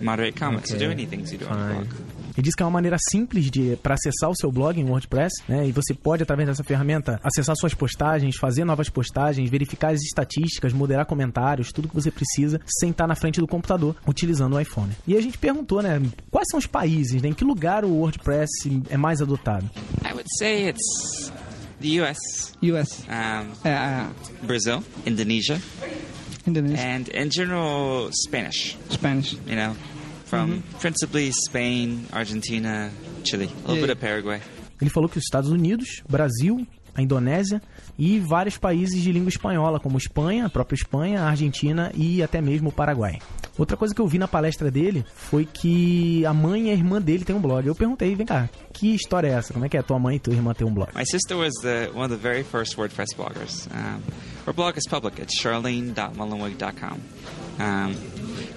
moderate 0.00 0.36
comments 0.36 0.70
to 0.70 0.78
do 0.78 0.86
Okay. 0.86 0.92
any 0.94 1.06
things 1.06 1.32
you 1.32 1.38
do 1.38 1.46
on 1.46 1.58
the 1.58 1.74
Fine. 1.74 1.84
blog. 1.84 1.94
Ele 2.38 2.44
diz 2.44 2.54
que 2.54 2.62
é 2.62 2.66
uma 2.66 2.70
maneira 2.70 2.96
simples 3.10 3.50
de 3.50 3.76
para 3.82 3.94
acessar 3.94 4.30
o 4.30 4.36
seu 4.36 4.52
blog 4.52 4.80
em 4.80 4.84
WordPress, 4.84 5.42
né? 5.48 5.66
E 5.66 5.72
você 5.72 5.92
pode 5.92 6.22
através 6.22 6.48
dessa 6.48 6.62
ferramenta 6.62 7.18
acessar 7.24 7.56
suas 7.56 7.74
postagens, 7.74 8.36
fazer 8.36 8.64
novas 8.64 8.88
postagens, 8.88 9.50
verificar 9.50 9.92
as 9.92 10.00
estatísticas, 10.02 10.72
moderar 10.72 11.04
comentários, 11.04 11.72
tudo 11.72 11.88
que 11.88 11.94
você 11.96 12.12
precisa 12.12 12.60
sem 12.78 12.90
estar 12.90 13.08
na 13.08 13.16
frente 13.16 13.40
do 13.40 13.46
computador 13.48 13.96
utilizando 14.06 14.54
o 14.54 14.60
iPhone. 14.60 14.92
E 15.04 15.16
a 15.16 15.20
gente 15.20 15.36
perguntou, 15.36 15.82
né? 15.82 16.00
Quais 16.30 16.46
são 16.48 16.58
os 16.60 16.66
países, 16.66 17.20
né? 17.20 17.30
Em 17.30 17.32
que 17.32 17.42
lugar 17.42 17.84
o 17.84 17.90
WordPress 17.90 18.48
é 18.88 18.96
mais 18.96 19.20
adotado? 19.20 19.68
I 20.08 20.12
would 20.12 20.28
say 20.38 20.68
it's 20.68 21.32
the 21.80 22.00
U.S., 22.02 22.20
U.S. 22.62 23.02
um, 23.08 23.48
Uh, 23.68 24.46
Brazil, 24.46 24.84
Indonesia, 25.04 25.60
Indonesia, 26.46 26.84
and 26.86 27.08
in 27.12 27.30
general 27.32 28.10
Spanish. 28.12 28.76
Spanish. 28.90 29.32
You 29.44 29.56
know, 29.56 29.76
from 30.28 30.62
principally 30.80 31.30
Spain, 31.46 32.06
Argentina, 32.12 32.90
Chile, 33.24 33.44
a 33.64 33.72
little 33.72 33.76
Yeah. 33.76 33.86
bit 33.86 33.92
of 33.92 34.00
Paraguay. 34.00 34.40
Ele 34.80 34.90
falou 34.90 35.08
que 35.08 35.18
os 35.18 35.24
Estados 35.24 35.50
Unidos, 35.50 36.02
Brasil, 36.08 36.66
a 36.94 37.02
Indonésia 37.02 37.60
e 37.98 38.18
vários 38.18 38.56
países 38.58 39.00
de 39.02 39.12
língua 39.12 39.28
espanhola, 39.28 39.78
como 39.80 39.96
Espanha, 39.98 40.46
a 40.46 40.50
própria 40.50 40.76
Espanha, 40.76 41.22
a 41.22 41.28
Argentina 41.28 41.92
e 41.94 42.22
até 42.22 42.40
mesmo 42.40 42.68
o 42.70 42.72
Paraguai. 42.72 43.18
Outra 43.56 43.76
coisa 43.76 43.92
que 43.94 44.00
eu 44.00 44.06
vi 44.06 44.18
na 44.18 44.28
palestra 44.28 44.70
dele 44.70 45.04
foi 45.14 45.44
que 45.44 46.24
a 46.26 46.32
mãe 46.32 46.68
e 46.68 46.70
a 46.70 46.72
irmã 46.72 47.00
dele 47.00 47.24
têm 47.24 47.34
um 47.34 47.40
blog. 47.40 47.66
Eu 47.66 47.74
perguntei, 47.74 48.14
vem 48.14 48.26
cá, 48.26 48.48
que 48.72 48.94
história 48.94 49.28
é 49.28 49.32
essa? 49.32 49.52
Como 49.52 49.64
é 49.64 49.68
que 49.68 49.76
é 49.76 49.82
tua 49.82 49.98
mãe 49.98 50.16
e 50.16 50.18
tua 50.20 50.34
irmã 50.34 50.52
ter 50.54 50.64
um 50.64 50.72
blog? 50.72 50.90
My 50.94 51.04
sister 51.04 51.36
was 51.36 51.52
the, 51.62 51.90
one 51.92 52.04
of 52.04 52.10
the 52.10 52.16
very 52.22 52.44
first 52.44 52.76
WordPress 52.76 53.14
bloggers. 53.16 53.66
Um, 53.74 54.00
her 54.46 54.52
blog 54.54 54.76
is 54.78 54.84
public. 54.88 55.20
It's 55.20 55.40
charlene.mullenweg.com. 55.40 56.98
Um, 57.60 57.94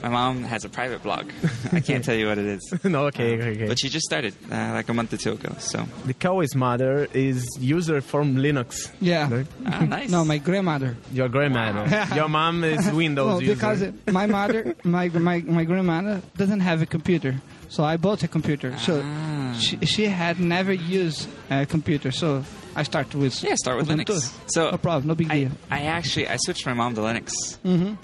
my 0.04 0.10
mom 0.10 0.44
has 0.44 0.66
a 0.66 0.70
private 0.70 1.02
blog. 1.04 1.32
I 1.72 1.80
can't 1.80 2.04
tell 2.04 2.16
you 2.16 2.28
what 2.28 2.38
it 2.38 2.46
is. 2.46 2.74
no, 2.84 3.08
ok, 3.08 3.38
ok, 3.40 3.68
But 3.68 3.80
she 3.80 3.90
just 3.90 4.06
started 4.06 4.34
uh, 4.52 4.72
like 4.74 4.90
a 4.90 4.94
month 4.94 5.14
or 5.14 5.18
two 5.18 5.34
ago. 5.34 5.54
So, 5.60 5.86
The 6.06 6.14
Cowie's 6.14 6.56
mother 6.56 7.08
is 7.14 7.46
user 7.60 8.02
from 8.02 8.36
Linux. 8.38 8.92
Yeah. 9.00 9.30
Right? 9.34 9.48
ah, 9.66 9.86
nice. 9.98 10.10
No, 10.10 10.24
my 10.26 10.38
grandmother. 10.38 10.96
Your 11.12 11.30
grandmother. 11.30 11.84
Your 12.16 12.30
mom 12.30 12.64
is 12.64 12.90
Windows 12.92 13.28
Well, 13.28 13.42
user. 13.42 13.54
because 13.56 13.84
my 14.12 14.26
mother, 14.26 14.76
my, 14.84 15.10
my 15.10 15.40
my 15.42 15.64
grandmother 15.64 16.22
doesn't 16.38 16.62
have 16.62 16.82
a 16.82 16.86
computer, 16.86 17.36
so 17.70 17.84
I 17.84 17.98
bought 17.98 18.24
a 18.24 18.28
computer. 18.28 18.78
So 18.78 19.02
Ah. 19.04 19.54
she, 19.60 19.78
she 19.86 20.06
had 20.08 20.40
never 20.40 20.74
used 20.74 21.28
a 21.50 21.66
computer, 21.66 22.12
so 22.12 22.44
I 22.76 22.84
start 22.84 23.14
with 23.16 23.44
Yeah, 23.44 23.56
start 23.56 23.78
with 23.78 23.90
Ubuntu. 23.90 24.06
Linux. 24.16 24.32
So 24.48 24.72
no 24.72 24.78
problem, 24.78 25.08
no 25.08 25.16
big 25.16 25.30
I, 25.30 25.36
deal. 25.40 25.52
I 25.70 25.82
actually 25.98 26.28
I 26.28 26.38
switched 26.38 26.66
my 26.66 26.74
mom 26.74 26.96
to 26.96 27.02
Linux 27.02 27.34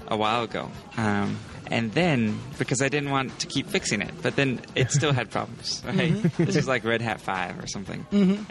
a 0.09 0.17
while 0.17 0.43
ago, 0.43 0.69
um, 0.97 1.37
and 1.71 1.91
then 1.93 2.39
because 2.57 2.81
I 2.81 2.89
didn't 2.89 3.09
want 3.11 3.39
to 3.39 3.47
keep 3.47 3.67
fixing 3.67 4.01
it, 4.01 4.13
but 4.21 4.35
then 4.35 4.59
it 4.75 4.91
still 4.97 5.13
had 5.13 5.29
problems. 5.29 5.83
Right? 5.85 6.13
This 6.37 6.55
is 6.55 6.67
like 6.67 6.83
Red 6.83 7.01
Hat 7.01 7.21
Five 7.21 7.59
or 7.63 7.67
something. 7.67 8.05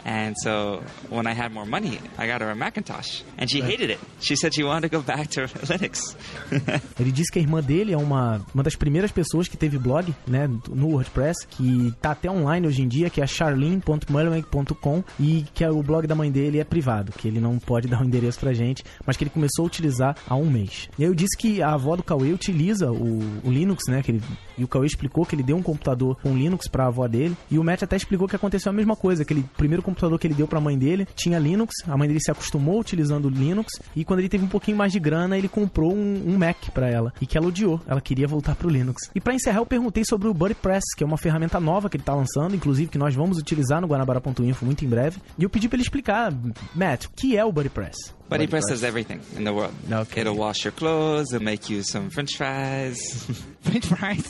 And 0.05 0.35
so 0.41 0.83
when 1.09 1.27
I 1.27 1.33
had 1.33 1.51
more 1.51 1.65
money, 1.65 1.99
I 2.17 2.27
got 2.27 2.41
her 2.41 2.49
a 2.49 2.55
Macintosh, 2.55 3.21
and 3.37 3.49
she 3.49 3.61
hated 3.61 3.89
it. 3.89 3.99
She 4.19 4.35
said 4.35 4.53
she 4.53 4.63
wanted 4.63 4.89
to 4.89 4.97
go 4.97 5.01
back 5.01 5.29
to 5.31 5.41
Linux. 5.67 6.15
Ele 6.99 7.11
disse 7.11 7.31
que 7.31 7.39
a 7.39 7.41
irmã 7.41 7.61
dele 7.61 7.93
é 7.93 7.97
uma, 7.97 8.41
uma 8.53 8.63
das 8.63 8.75
primeiras 8.75 9.11
pessoas 9.11 9.47
que 9.47 9.57
teve 9.57 9.77
blog, 9.77 10.13
né, 10.27 10.47
no 10.69 10.87
WordPress, 10.89 11.45
que 11.49 11.93
tá 12.01 12.11
até 12.11 12.29
online 12.29 12.67
hoje 12.67 12.81
em 12.81 12.87
dia, 12.87 13.09
que 13.09 13.21
é 13.21 13.27
charlene.mullenweg.com 13.27 15.03
e 15.19 15.45
que 15.53 15.63
é 15.63 15.69
o 15.69 15.81
blog 15.81 16.07
da 16.07 16.15
mãe 16.15 16.31
dele 16.31 16.59
é 16.59 16.63
privado, 16.63 17.11
que 17.11 17.27
ele 17.27 17.39
não 17.39 17.59
pode 17.59 17.87
dar 17.87 18.01
o 18.01 18.05
endereço 18.05 18.39
pra 18.39 18.53
gente, 18.53 18.83
mas 19.05 19.17
que 19.17 19.23
ele 19.23 19.31
começou 19.31 19.63
a 19.63 19.67
utilizar 19.67 20.15
há 20.27 20.35
um 20.35 20.49
mês. 20.49 20.89
E 20.97 21.03
eu 21.03 21.13
disse 21.13 21.37
que 21.37 21.61
a 21.61 21.73
avó 21.73 21.95
do 21.95 22.03
Cauê 22.03 22.31
utiliza 22.31 22.91
o, 22.91 23.06
o 23.43 23.51
Linux, 23.51 23.83
né, 23.87 24.01
que 24.01 24.19
e 24.57 24.63
o 24.63 24.67
Cauê 24.67 24.87
explicou 24.87 25.25
que 25.25 25.35
ele 25.35 25.43
deu 25.43 25.57
um 25.57 25.61
computador 25.61 26.17
com 26.21 26.35
Linux 26.35 26.67
pra 26.67 26.87
avó 26.87 27.07
dele, 27.07 27.35
e 27.49 27.57
o 27.57 27.63
Matt 27.63 27.83
até 27.83 27.95
explicou 27.95 28.27
que 28.27 28.35
aconteceu 28.35 28.69
a 28.69 28.73
mesma 28.73 28.95
coisa, 28.95 29.23
que 29.23 29.33
ele, 29.33 29.41
o 29.41 29.57
primeiro 29.57 29.83
computador 29.83 30.17
que 30.19 30.27
ele 30.27 30.33
deu 30.33 30.47
pra 30.47 30.59
mãe 30.59 30.77
dele 30.77 31.07
tinha 31.15 31.39
Linux, 31.39 31.75
a 31.87 31.97
mãe 31.97 32.07
dele 32.07 32.19
se 32.19 32.31
acostumou 32.31 32.79
utilizando 32.79 33.25
o 33.25 33.29
Linux, 33.29 33.73
e 33.95 34.03
quando 34.03 34.19
ele 34.19 34.29
teve 34.29 34.43
um 34.43 34.49
pouquinho 34.49 34.77
mais 34.77 34.91
de 34.91 34.99
grana, 34.99 35.37
ele 35.37 35.47
comprou 35.47 35.93
um, 35.93 36.23
um 36.27 36.37
Mac 36.37 36.69
pra 36.73 36.89
ela, 36.89 37.13
e 37.21 37.25
que 37.25 37.37
ela 37.37 37.47
odiou, 37.47 37.81
ela 37.87 38.01
queria 38.01 38.27
voltar 38.27 38.55
pro 38.55 38.69
Linux. 38.69 39.09
E 39.13 39.21
pra 39.21 39.33
encerrar, 39.33 39.59
eu 39.59 39.65
perguntei 39.65 40.03
sobre 40.05 40.27
o 40.27 40.33
BuddyPress, 40.33 40.95
que 40.95 41.03
é 41.03 41.07
uma 41.07 41.17
ferramenta 41.17 41.59
nova 41.59 41.89
que 41.89 41.97
ele 41.97 42.03
tá 42.03 42.13
lançando, 42.13 42.55
inclusive 42.55 42.89
que 42.89 42.97
nós 42.97 43.15
vamos 43.15 43.37
utilizar 43.37 43.81
no 43.81 43.87
Guanabara.info 43.87 44.65
muito 44.65 44.85
em 44.85 44.87
breve, 44.87 45.19
e 45.37 45.43
eu 45.43 45.49
pedi 45.49 45.67
pra 45.67 45.75
ele 45.75 45.83
explicar, 45.83 46.33
Matt, 46.75 47.05
o 47.05 47.09
que 47.15 47.37
é 47.37 47.43
o 47.43 47.51
BuddyPress? 47.51 48.17
BuddyPress 48.29 48.67
does 48.67 48.83
everything 48.83 49.21
in 49.37 49.45
the 49.45 49.51
world. 49.51 49.73
Okay. 49.89 50.21
It'll 50.21 50.35
wash 50.35 50.65
your 50.65 50.73
clothes. 50.73 51.31
It'll 51.31 51.45
make 51.45 51.71
you 51.71 51.81
some 51.81 52.09
French 52.09 52.35
fries, 52.35 52.97
French 53.67 53.85
fries, 53.87 54.27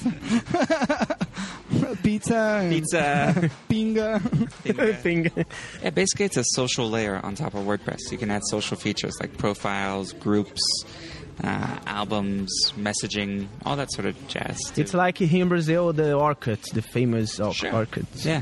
pizza, 2.04 2.36
and 2.62 2.72
pizza. 2.74 3.52
pinga. 3.70 4.96
Thing. 4.98 5.32
Yeah, 5.84 5.90
basically, 5.92 6.26
it's 6.26 6.38
a 6.38 6.44
social 6.46 6.90
layer 6.90 7.18
on 7.24 7.36
top 7.36 7.54
of 7.54 7.66
WordPress. 7.66 8.00
You 8.12 8.18
can 8.18 8.32
add 8.32 8.42
social 8.50 8.78
features 8.78 9.14
like 9.20 9.38
profiles, 9.38 10.14
groups, 10.14 10.62
uh, 11.44 11.78
albums, 11.86 12.50
messaging, 12.76 13.48
all 13.66 13.76
that 13.76 13.92
sort 13.92 14.08
of 14.08 14.28
jazz. 14.28 14.60
to- 14.74 14.82
It's 14.82 14.94
like 14.94 15.18
here 15.18 15.44
in 15.44 15.50
Brazil, 15.50 15.94
the 15.94 16.14
Orkut, 16.18 16.62
the 16.74 16.82
famous 16.82 17.40
or- 17.40 17.54
Sure. 17.54 17.72
Orkut. 17.72 18.06
yeah, 18.26 18.42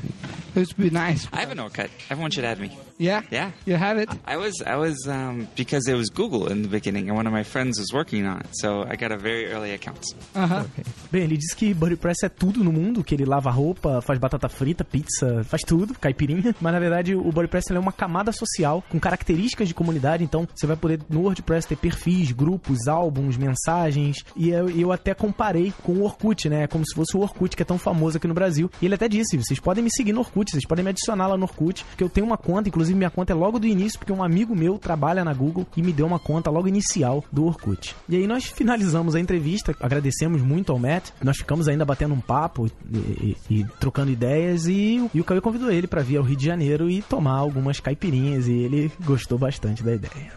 It 0.56 0.68
would 0.68 0.78
be 0.78 0.90
nice. 0.90 1.28
I 1.34 1.42
have 1.42 1.52
an 1.52 1.58
Orkut. 1.58 1.90
Everyone 2.10 2.32
should 2.32 2.46
add 2.46 2.60
me. 2.60 2.78
Yeah, 2.98 3.22
Yeah. 3.30 3.52
You 3.66 3.76
have 3.76 3.98
it. 3.98 4.10
I 4.26 4.38
was, 4.38 4.54
I 4.66 4.78
was, 4.78 4.96
um, 5.08 5.48
because 5.56 5.86
it 5.88 5.96
was 5.96 6.10
Google 6.10 6.48
in 6.48 6.62
the 6.62 6.70
beginning, 6.70 7.10
and 7.10 7.18
one 7.18 7.28
of 7.28 7.34
my 7.34 7.44
friends 7.44 7.78
was 7.78 7.92
working 7.94 8.26
on 8.26 8.40
it, 8.40 8.48
so 8.54 8.84
I 8.84 8.96
got 8.96 9.12
a 9.12 9.18
very 9.18 9.52
early 9.52 9.74
account. 9.74 10.00
Uh 10.34 10.48
huh. 10.48 10.64
Bem, 11.12 11.24
ele 11.24 11.36
disse 11.38 11.56
que 11.56 11.74
BuddyPress 11.74 12.24
é 12.24 12.30
tudo 12.30 12.64
no 12.64 12.72
mundo, 12.72 13.04
que 13.04 13.14
ele 13.14 13.26
lava 13.26 13.50
roupa, 13.52 14.02
faz 14.02 14.18
batata 14.18 14.48
frita, 14.48 14.86
pizza, 14.86 15.44
faz 15.44 15.62
tudo, 15.64 15.94
caipirinha. 16.00 16.56
Mas 16.62 16.74
na 16.74 16.80
verdade 16.80 17.16
o 17.16 17.32
BuddyPress 17.32 17.70
ele 17.70 17.78
é 17.78 17.82
uma 17.82 17.92
camada 17.92 18.32
social 18.32 18.82
com 18.90 18.98
características 19.00 19.68
de 19.68 19.74
comunidade. 19.74 20.24
Então 20.24 20.48
você 20.56 20.66
vai 20.66 20.78
poder 20.78 21.02
no 21.10 21.22
WordPress 21.22 21.68
ter 21.68 21.76
perfis, 21.76 22.32
grupos, 22.32 22.88
álbuns, 22.88 23.36
mensagens. 23.36 24.18
E 24.38 24.50
eu, 24.50 24.70
eu 24.70 24.92
até 24.94 25.14
comparei 25.14 25.74
com 25.84 25.94
o 25.94 26.04
Orkut, 26.04 26.48
né? 26.48 26.66
Como 26.68 26.86
se 26.88 26.96
fosse 26.96 27.18
o 27.18 27.20
Orkut 27.20 27.58
que 27.58 27.62
é 27.62 27.66
tão 27.66 27.78
famoso 27.78 28.18
aqui 28.18 28.28
no 28.28 28.34
Brasil. 28.34 28.72
E 28.82 28.86
ele 28.86 28.96
até 28.96 29.10
disse: 29.10 29.38
vocês 29.38 29.60
podem 29.60 29.84
me 29.84 29.90
seguir 29.92 30.14
no 30.14 30.22
Orkut, 30.22 30.50
vocês 30.50 30.66
podem 30.66 30.84
me 30.84 30.92
adicionar 30.92 31.28
lá 31.28 31.36
no 31.36 31.44
Orkut, 31.44 31.86
que 31.98 32.04
eu 32.04 32.10
tenho 32.10 32.26
uma 32.26 32.38
conta, 32.38 32.70
inclusive 32.70 32.85
minha 32.94 33.10
conta 33.10 33.34
é 33.34 33.36
logo 33.36 33.58
do 33.60 33.68
início, 33.68 33.98
porque 34.00 34.12
um 34.14 34.24
amigo 34.24 34.56
meu 34.56 34.78
trabalha 34.78 35.24
na 35.24 35.34
Google 35.34 35.66
e 35.76 35.82
me 35.82 35.92
deu 35.94 36.06
uma 36.06 36.20
conta 36.20 36.50
logo 36.50 36.68
inicial 36.68 37.24
do 37.32 37.46
Orkut. 37.46 37.96
E 38.10 38.16
aí 38.16 38.28
nós 38.28 38.46
finalizamos 38.46 39.16
a 39.16 39.20
entrevista, 39.20 39.76
agradecemos 39.80 40.42
muito 40.42 40.72
ao 40.72 40.80
Matt, 40.80 41.10
nós 41.24 41.38
ficamos 41.38 41.68
ainda 41.68 41.86
batendo 41.86 42.14
um 42.14 42.22
papo 42.22 42.68
e, 42.92 42.98
e- 42.98 43.38
e 43.62 43.66
trocando 43.80 44.12
ideias 44.12 44.68
e, 44.68 45.00
o- 45.00 45.10
e 45.14 45.22
o 45.22 45.24
Cauê 45.24 45.42
convidou 45.42 45.72
ele 45.72 45.88
para 45.88 46.02
vir 46.02 46.18
ao 46.18 46.24
Rio 46.24 46.36
de 46.38 46.46
Janeiro 46.46 46.90
e 46.90 47.02
tomar 47.02 47.38
algumas 47.38 47.80
caipirinhas 47.80 48.48
e 48.48 48.52
ele 48.54 48.92
gostou 49.06 49.38
bastante 49.38 49.82
da 49.84 49.96
ideia. 49.96 50.32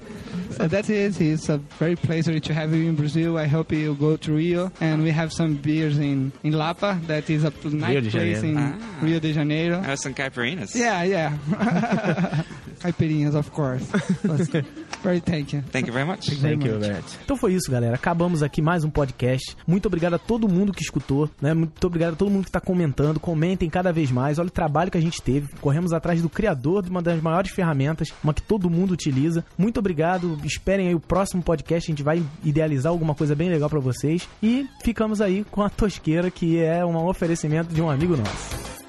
So 0.56 0.68
that's 0.68 0.90
it. 0.90 1.22
It's 1.22 1.48
a 1.50 1.60
very 1.78 1.94
pleasure 1.96 2.40
to 2.40 2.52
have 2.52 2.74
you 2.76 2.88
in 2.90 2.94
Brazil. 2.94 3.38
I 3.38 3.46
hope 3.46 3.74
you 3.74 3.94
go 3.94 4.16
to 4.18 4.34
Rio 4.34 4.72
and 4.80 5.02
we 5.02 5.10
have 5.10 5.32
some 5.32 5.54
beers 5.54 5.98
in 5.98 6.32
in 6.42 6.52
Lapa. 6.52 6.98
That 7.06 7.30
is 7.32 7.44
a 7.44 7.52
nice 7.70 8.10
place 8.10 8.42
in 8.44 8.56
Ah. 8.58 8.74
Rio 9.02 9.20
de 9.20 9.32
Janeiro. 9.32 9.76
I 9.76 9.84
have 9.90 9.98
some 9.98 10.14
caipirinhas. 10.14 10.74
Yeah, 10.74 11.04
yeah. 11.04 11.32
Caipirinhas, 12.78 13.34
of 13.34 13.50
course. 13.50 13.84
Very 15.02 15.20
thank 15.20 15.54
you. 15.54 15.62
Thank 15.70 15.86
you 15.86 15.92
very 15.92 16.06
much. 16.06 16.28
very 16.30 16.56
Thank 16.56 16.66
you, 16.66 16.78
much. 16.78 16.88
Matt. 16.88 17.04
Então 17.24 17.36
foi 17.36 17.52
isso, 17.52 17.70
galera. 17.70 17.94
Acabamos 17.94 18.42
aqui 18.42 18.60
mais 18.60 18.82
um 18.82 18.90
podcast. 18.90 19.56
Muito 19.66 19.86
obrigado 19.86 20.14
a 20.14 20.18
todo 20.18 20.48
mundo 20.48 20.72
que 20.72 20.82
escutou, 20.82 21.30
né? 21.40 21.54
Muito 21.54 21.86
obrigado 21.86 22.14
a 22.14 22.16
todo 22.16 22.30
mundo 22.30 22.46
que 22.46 22.50
tá 22.50 22.60
comentando. 22.60 23.20
Comentem 23.20 23.70
cada 23.70 23.92
vez 23.92 24.10
mais. 24.10 24.38
Olha 24.38 24.48
o 24.48 24.50
trabalho 24.50 24.90
que 24.90 24.98
a 24.98 25.00
gente 25.00 25.22
teve. 25.22 25.48
Corremos 25.60 25.92
atrás 25.92 26.20
do 26.20 26.28
criador 26.28 26.82
de 26.82 26.90
uma 26.90 27.00
das 27.00 27.22
maiores 27.22 27.52
ferramentas, 27.52 28.12
uma 28.24 28.34
que 28.34 28.42
todo 28.42 28.68
mundo 28.68 28.90
utiliza. 28.92 29.44
Muito 29.56 29.78
obrigado. 29.78 30.36
Esperem 30.44 30.88
aí 30.88 30.94
o 30.94 31.00
próximo 31.00 31.42
podcast. 31.42 31.88
A 31.88 31.92
gente 31.92 32.02
vai 32.02 32.22
idealizar 32.42 32.90
alguma 32.90 33.14
coisa 33.14 33.34
bem 33.34 33.48
legal 33.48 33.70
pra 33.70 33.80
vocês. 33.80 34.28
E 34.42 34.66
ficamos 34.82 35.20
aí 35.20 35.44
com 35.50 35.62
a 35.62 35.70
tosqueira, 35.70 36.30
que 36.30 36.58
é 36.58 36.84
um 36.84 36.96
oferecimento 37.06 37.72
de 37.72 37.80
um 37.80 37.88
amigo 37.88 38.16
nosso. 38.16 38.87